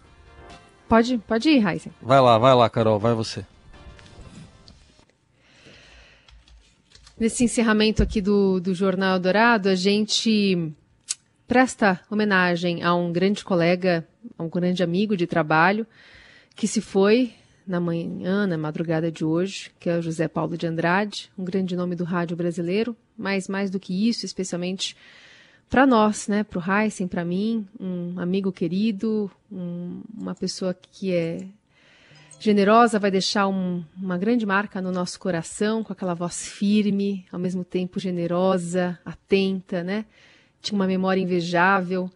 Pode, 0.87 1.17
pode 1.17 1.49
ir, 1.49 1.65
Heisen. 1.65 1.91
Vai 2.01 2.21
lá, 2.21 2.37
vai 2.37 2.53
lá, 2.53 2.69
Carol, 2.69 2.99
vai 2.99 3.13
você. 3.13 3.45
Nesse 7.19 7.43
encerramento 7.43 8.03
aqui 8.03 8.21
do, 8.21 8.59
do 8.59 8.73
Jornal 8.75 9.19
Dourado, 9.19 9.69
a 9.69 9.75
gente 9.75 10.73
presta 11.47 11.99
homenagem 12.09 12.83
a 12.83 12.93
um 12.93 13.11
grande 13.11 13.43
colega, 13.43 14.07
a 14.37 14.43
um 14.43 14.49
grande 14.49 14.83
amigo 14.83 15.15
de 15.15 15.25
trabalho, 15.25 15.85
que 16.55 16.67
se 16.67 16.81
foi 16.81 17.33
na 17.65 17.79
manhã, 17.79 18.45
na 18.45 18.57
madrugada 18.57 19.11
de 19.11 19.23
hoje, 19.23 19.71
que 19.79 19.89
é 19.89 19.97
o 19.97 20.01
José 20.01 20.27
Paulo 20.27 20.57
de 20.57 20.67
Andrade, 20.67 21.31
um 21.37 21.43
grande 21.43 21.75
nome 21.75 21.95
do 21.95 22.03
rádio 22.03 22.35
brasileiro, 22.35 22.95
mas 23.17 23.47
mais 23.47 23.69
do 23.69 23.79
que 23.79 24.07
isso, 24.07 24.25
especialmente 24.25 24.95
para 25.73 25.87
nós, 25.87 26.27
né, 26.27 26.43
para 26.43 26.59
o 26.59 26.63
Heisen, 26.71 27.07
para 27.07 27.25
mim, 27.25 27.67
um 27.79 28.19
amigo 28.19 28.51
querido, 28.51 29.31
um, 29.51 30.03
uma 30.15 30.35
pessoa 30.35 30.71
que 30.71 31.11
é 31.11 31.47
generosa, 32.39 32.99
vai 32.99 33.09
deixar 33.09 33.47
um, 33.47 33.83
uma 33.99 34.15
grande 34.15 34.45
marca 34.45 34.79
no 34.79 34.91
nosso 34.91 35.19
coração, 35.19 35.83
com 35.83 35.91
aquela 35.91 36.13
voz 36.13 36.47
firme, 36.47 37.25
ao 37.31 37.39
mesmo 37.39 37.63
tempo 37.63 37.99
generosa, 37.99 38.99
atenta, 39.03 39.83
né? 39.83 40.05
Tinha 40.61 40.75
uma 40.75 40.85
memória 40.85 41.19
invejável. 41.19 42.07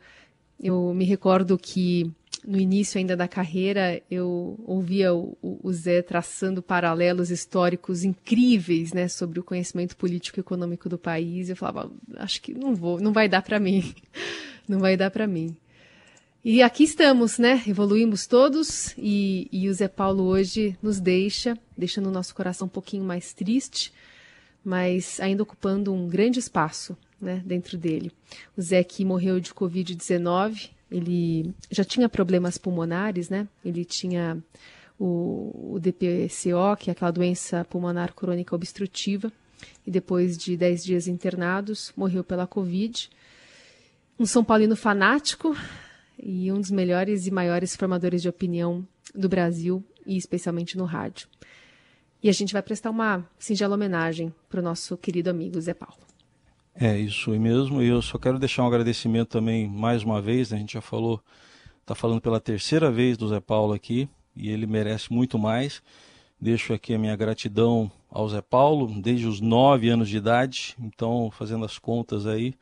Eu 0.61 0.93
me 0.93 1.03
recordo 1.03 1.57
que 1.57 2.13
no 2.47 2.57
início 2.57 2.97
ainda 2.97 3.13
da 3.13 3.27
carreira, 3.27 4.01
eu 4.09 4.57
ouvia 4.65 5.13
o, 5.13 5.37
o, 5.41 5.73
Zé 5.73 6.01
traçando 6.01 6.63
paralelos 6.63 7.29
históricos 7.29 8.05
incríveis, 8.05 8.93
né, 8.93 9.09
sobre 9.09 9.37
o 9.37 9.43
conhecimento 9.43 9.97
político 9.97 10.39
e 10.39 10.41
econômico 10.41 10.87
do 10.87 10.97
país. 10.97 11.49
Eu 11.49 11.57
falava, 11.57 11.91
acho 12.15 12.41
que 12.41 12.53
não 12.53 12.73
vou, 12.73 13.01
não 13.01 13.11
vai 13.11 13.27
dar 13.27 13.41
para 13.41 13.59
mim, 13.59 13.93
não 14.65 14.79
vai 14.79 14.95
dar 14.95 15.11
para 15.11 15.27
mim. 15.27 15.57
E 16.41 16.63
aqui 16.63 16.85
estamos, 16.85 17.37
né? 17.37 17.61
Evoluímos 17.67 18.25
todos 18.25 18.95
e, 18.97 19.49
e 19.51 19.67
o 19.67 19.73
Zé 19.73 19.89
Paulo 19.89 20.23
hoje 20.23 20.77
nos 20.81 21.01
deixa, 21.01 21.57
deixando 21.77 22.07
o 22.07 22.11
nosso 22.11 22.33
coração 22.33 22.67
um 22.67 22.69
pouquinho 22.69 23.03
mais 23.03 23.33
triste, 23.33 23.91
mas 24.63 25.19
ainda 25.19 25.43
ocupando 25.43 25.93
um 25.93 26.07
grande 26.07 26.39
espaço 26.39 26.97
né, 27.19 27.43
dentro 27.45 27.77
dele. 27.77 28.09
O 28.55 28.61
Zé 28.61 28.81
que 28.85 29.03
morreu 29.03 29.41
de 29.41 29.53
Covid-19 29.53 30.76
ele 30.89 31.53
já 31.69 31.83
tinha 31.83 32.07
problemas 32.07 32.57
pulmonares, 32.57 33.29
né? 33.29 33.47
Ele 33.63 33.83
tinha 33.83 34.41
o, 34.99 35.73
o 35.75 35.79
DPCO, 35.79 36.75
que 36.79 36.89
é 36.89 36.93
aquela 36.93 37.11
doença 37.11 37.65
pulmonar 37.65 38.13
crônica 38.13 38.55
obstrutiva, 38.55 39.31
e 39.85 39.91
depois 39.91 40.37
de 40.37 40.55
10 40.55 40.83
dias 40.83 41.07
internados, 41.07 41.91
morreu 41.95 42.23
pela 42.23 42.47
Covid. 42.47 43.09
Um 44.19 44.25
São 44.25 44.43
Paulino 44.43 44.75
fanático 44.75 45.55
e 46.17 46.51
um 46.51 46.59
dos 46.59 46.71
melhores 46.71 47.27
e 47.27 47.31
maiores 47.31 47.75
formadores 47.75 48.21
de 48.21 48.29
opinião 48.29 48.87
do 49.13 49.29
Brasil, 49.29 49.83
e 50.05 50.17
especialmente 50.17 50.77
no 50.77 50.85
rádio. 50.85 51.27
E 52.21 52.29
a 52.29 52.33
gente 52.33 52.53
vai 52.53 52.61
prestar 52.61 52.89
uma 52.89 53.27
singela 53.37 53.75
homenagem 53.75 54.33
para 54.49 54.59
o 54.59 54.63
nosso 54.63 54.97
querido 54.97 55.29
amigo 55.29 55.59
Zé 55.61 55.73
Paulo. 55.73 56.06
É 56.79 56.95
isso 56.95 57.31
mesmo, 57.31 57.81
e 57.81 57.87
eu 57.87 58.03
só 58.03 58.19
quero 58.19 58.37
deixar 58.37 58.61
um 58.61 58.67
agradecimento 58.67 59.29
também 59.29 59.67
mais 59.67 60.03
uma 60.03 60.21
vez, 60.21 60.51
né? 60.51 60.57
a 60.57 60.59
gente 60.59 60.73
já 60.73 60.81
falou, 60.81 61.19
está 61.81 61.95
falando 61.95 62.21
pela 62.21 62.39
terceira 62.39 62.91
vez 62.91 63.17
do 63.17 63.27
Zé 63.27 63.39
Paulo 63.39 63.73
aqui, 63.73 64.07
e 64.35 64.51
ele 64.51 64.67
merece 64.67 65.11
muito 65.11 65.39
mais. 65.39 65.81
Deixo 66.39 66.73
aqui 66.73 66.93
a 66.93 66.99
minha 66.99 67.15
gratidão 67.15 67.91
ao 68.11 68.29
Zé 68.29 68.43
Paulo, 68.43 69.01
desde 69.01 69.25
os 69.25 69.41
nove 69.41 69.89
anos 69.89 70.07
de 70.07 70.17
idade, 70.17 70.75
então 70.79 71.31
fazendo 71.31 71.65
as 71.65 71.79
contas 71.79 72.27
aí, 72.27 72.53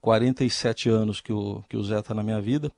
47 0.00 0.88
anos 0.88 1.20
que 1.20 1.32
o, 1.32 1.62
que 1.68 1.76
o 1.76 1.84
Zé 1.84 2.00
está 2.00 2.12
na 2.12 2.24
minha 2.24 2.40
vida. 2.40 2.68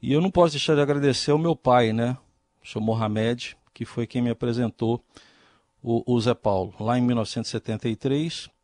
E 0.00 0.14
eu 0.14 0.22
não 0.22 0.30
posso 0.30 0.52
deixar 0.52 0.74
de 0.74 0.80
agradecer 0.80 1.30
ao 1.30 1.38
meu 1.38 1.54
pai, 1.54 1.92
né, 1.92 2.16
o 2.64 2.66
senhor 2.66 2.82
Mohamed, 2.82 3.54
que 3.74 3.84
foi 3.84 4.06
quem 4.06 4.22
me 4.22 4.30
apresentou 4.30 5.04
o, 5.82 6.02
o 6.10 6.18
Zé 6.18 6.32
Paulo, 6.32 6.72
lá 6.80 6.98
em 6.98 7.02
1973 7.02 8.55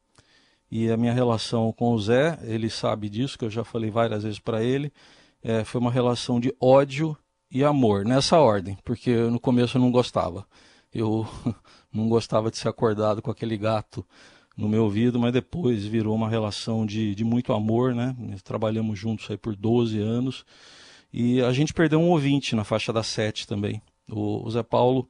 e 0.74 0.90
a 0.90 0.96
minha 0.96 1.12
relação 1.12 1.70
com 1.70 1.92
o 1.92 1.98
Zé, 1.98 2.38
ele 2.44 2.70
sabe 2.70 3.10
disso, 3.10 3.38
que 3.38 3.44
eu 3.44 3.50
já 3.50 3.62
falei 3.62 3.90
várias 3.90 4.22
vezes 4.22 4.38
para 4.38 4.64
ele, 4.64 4.90
é, 5.42 5.64
foi 5.64 5.78
uma 5.78 5.90
relação 5.90 6.40
de 6.40 6.50
ódio 6.58 7.14
e 7.50 7.62
amor, 7.62 8.06
nessa 8.06 8.38
ordem, 8.38 8.78
porque 8.82 9.14
no 9.14 9.38
começo 9.38 9.76
eu 9.76 9.82
não 9.82 9.90
gostava. 9.90 10.46
Eu 10.90 11.28
não 11.92 12.08
gostava 12.08 12.50
de 12.50 12.56
ser 12.56 12.70
acordado 12.70 13.20
com 13.20 13.30
aquele 13.30 13.58
gato 13.58 14.02
no 14.56 14.66
meu 14.66 14.84
ouvido, 14.84 15.20
mas 15.20 15.34
depois 15.34 15.84
virou 15.84 16.14
uma 16.14 16.30
relação 16.30 16.86
de, 16.86 17.14
de 17.14 17.22
muito 17.22 17.52
amor, 17.52 17.94
né? 17.94 18.16
Trabalhamos 18.42 18.98
juntos 18.98 19.30
aí 19.30 19.36
por 19.36 19.54
12 19.54 20.00
anos. 20.00 20.42
E 21.12 21.42
a 21.42 21.52
gente 21.52 21.74
perdeu 21.74 22.00
um 22.00 22.08
ouvinte 22.08 22.56
na 22.56 22.64
faixa 22.64 22.94
das 22.94 23.08
sete 23.08 23.46
também. 23.46 23.82
O, 24.10 24.46
o 24.46 24.50
Zé 24.50 24.62
Paulo 24.62 25.06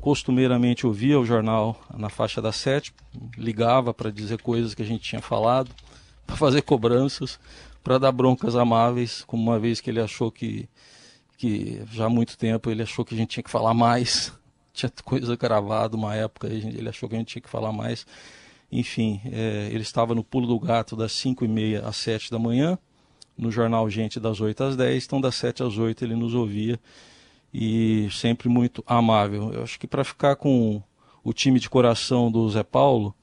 costumeiramente 0.00 0.86
ouvia 0.86 1.20
o 1.20 1.24
jornal 1.24 1.78
na 1.94 2.08
faixa 2.08 2.40
das 2.40 2.56
sete, 2.56 2.94
ligava 3.36 3.92
para 3.92 4.10
dizer 4.10 4.40
coisas 4.40 4.74
que 4.74 4.82
a 4.82 4.86
gente 4.86 5.02
tinha 5.02 5.20
falado, 5.20 5.70
para 6.26 6.36
fazer 6.36 6.62
cobranças, 6.62 7.38
para 7.84 7.98
dar 7.98 8.12
broncas 8.12 8.56
amáveis, 8.56 9.22
como 9.26 9.42
uma 9.42 9.58
vez 9.58 9.80
que 9.80 9.90
ele 9.90 10.00
achou 10.00 10.32
que, 10.32 10.66
que 11.36 11.82
já 11.92 12.06
há 12.06 12.08
muito 12.08 12.38
tempo 12.38 12.70
ele 12.70 12.82
achou 12.82 13.04
que 13.04 13.14
a 13.14 13.18
gente 13.18 13.30
tinha 13.30 13.44
que 13.44 13.50
falar 13.50 13.74
mais, 13.74 14.32
tinha 14.72 14.90
coisa 15.04 15.36
gravada 15.36 15.96
uma 15.96 16.14
época, 16.14 16.48
ele 16.48 16.88
achou 16.88 17.06
que 17.06 17.14
a 17.14 17.18
gente 17.18 17.28
tinha 17.28 17.42
que 17.42 17.48
falar 17.48 17.72
mais. 17.72 18.06
Enfim, 18.72 19.20
é, 19.26 19.68
ele 19.70 19.82
estava 19.82 20.14
no 20.14 20.24
pulo 20.24 20.46
do 20.46 20.58
gato 20.58 20.96
das 20.96 21.12
5 21.12 21.44
e 21.44 21.48
meia 21.48 21.86
às 21.86 21.96
7 21.96 22.30
da 22.30 22.38
manhã, 22.38 22.76
no 23.38 23.50
jornal 23.50 23.88
Gente 23.88 24.18
das 24.18 24.40
8 24.40 24.64
às 24.64 24.76
10, 24.76 25.04
então 25.04 25.20
das 25.20 25.34
7 25.36 25.62
às 25.62 25.78
8 25.78 26.04
ele 26.04 26.16
nos 26.16 26.34
ouvia 26.34 26.80
e 27.58 28.10
sempre 28.10 28.50
muito 28.50 28.84
amável. 28.86 29.50
Eu 29.50 29.62
acho 29.62 29.80
que 29.80 29.86
para 29.86 30.04
ficar 30.04 30.36
com 30.36 30.82
o 31.24 31.32
time 31.32 31.58
de 31.58 31.70
coração 31.70 32.30
do 32.30 32.46
Zé 32.50 32.62
Paulo, 32.62 33.14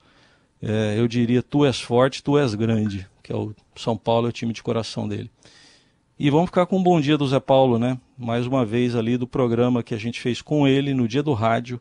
é, 0.60 0.96
eu 0.98 1.08
diria 1.08 1.43
tu 1.43 1.63
és 1.63 1.80
forte, 1.80 2.24
tu 2.24 2.36
és 2.36 2.56
grande, 2.56 3.08
que 3.22 3.32
é 3.32 3.36
o 3.36 3.54
São 3.76 3.96
Paulo, 3.96 4.26
é 4.26 4.30
o 4.30 4.34
time 4.34 4.52
de 4.52 4.63
coração 4.63 5.08
dele. 5.08 5.30
E 6.17 6.32
vamos 6.32 6.48
ficar 6.48 6.65
com 6.65 6.80
um 6.80 6.84
bom 6.84 7.00
dia 7.00 7.15
do 7.15 7.28
Zé 7.28 7.39
Paulo, 7.39 7.78
né? 7.78 8.00
Mais 8.17 8.48
uma 8.48 8.65
vez 8.65 8.96
ali 8.96 9.17
do 9.17 9.28
programa 9.28 9.84
que 9.84 9.93
a 9.93 10.00
gente 10.00 10.19
fez 10.19 10.41
com 10.41 10.67
ele 10.67 10.96
no 10.96 11.08
dia 11.08 11.22
do 11.22 11.34
rádio, 11.34 11.80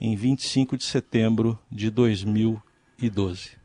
em 0.00 0.16
25 0.16 0.76
de 0.76 0.82
setembro 0.82 1.56
de 1.70 1.88
2012. 1.88 3.61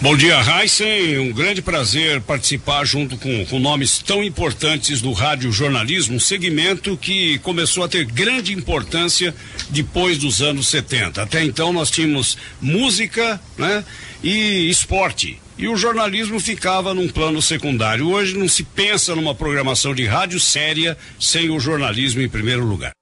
Bom 0.00 0.16
dia, 0.16 0.40
Heisen. 0.40 1.18
Um 1.18 1.32
grande 1.32 1.60
prazer 1.60 2.20
participar 2.20 2.84
junto 2.84 3.16
com, 3.16 3.44
com 3.46 3.58
nomes 3.58 3.98
tão 3.98 4.22
importantes 4.22 5.00
do 5.00 5.10
rádio 5.10 5.50
jornalismo, 5.50 6.14
um 6.14 6.20
segmento 6.20 6.96
que 6.96 7.40
começou 7.40 7.82
a 7.82 7.88
ter 7.88 8.04
grande 8.04 8.52
importância 8.52 9.34
depois 9.68 10.16
dos 10.16 10.40
anos 10.40 10.68
70. 10.68 11.20
Até 11.20 11.42
então 11.42 11.72
nós 11.72 11.90
tínhamos 11.90 12.38
música 12.60 13.40
né, 13.56 13.84
e 14.22 14.70
esporte. 14.70 15.40
E 15.58 15.66
o 15.66 15.76
jornalismo 15.76 16.38
ficava 16.38 16.94
num 16.94 17.08
plano 17.08 17.42
secundário. 17.42 18.08
Hoje 18.08 18.38
não 18.38 18.48
se 18.48 18.62
pensa 18.62 19.16
numa 19.16 19.34
programação 19.34 19.92
de 19.92 20.06
rádio 20.06 20.38
séria 20.38 20.96
sem 21.18 21.50
o 21.50 21.58
jornalismo 21.58 22.22
em 22.22 22.28
primeiro 22.28 22.64
lugar. 22.64 22.92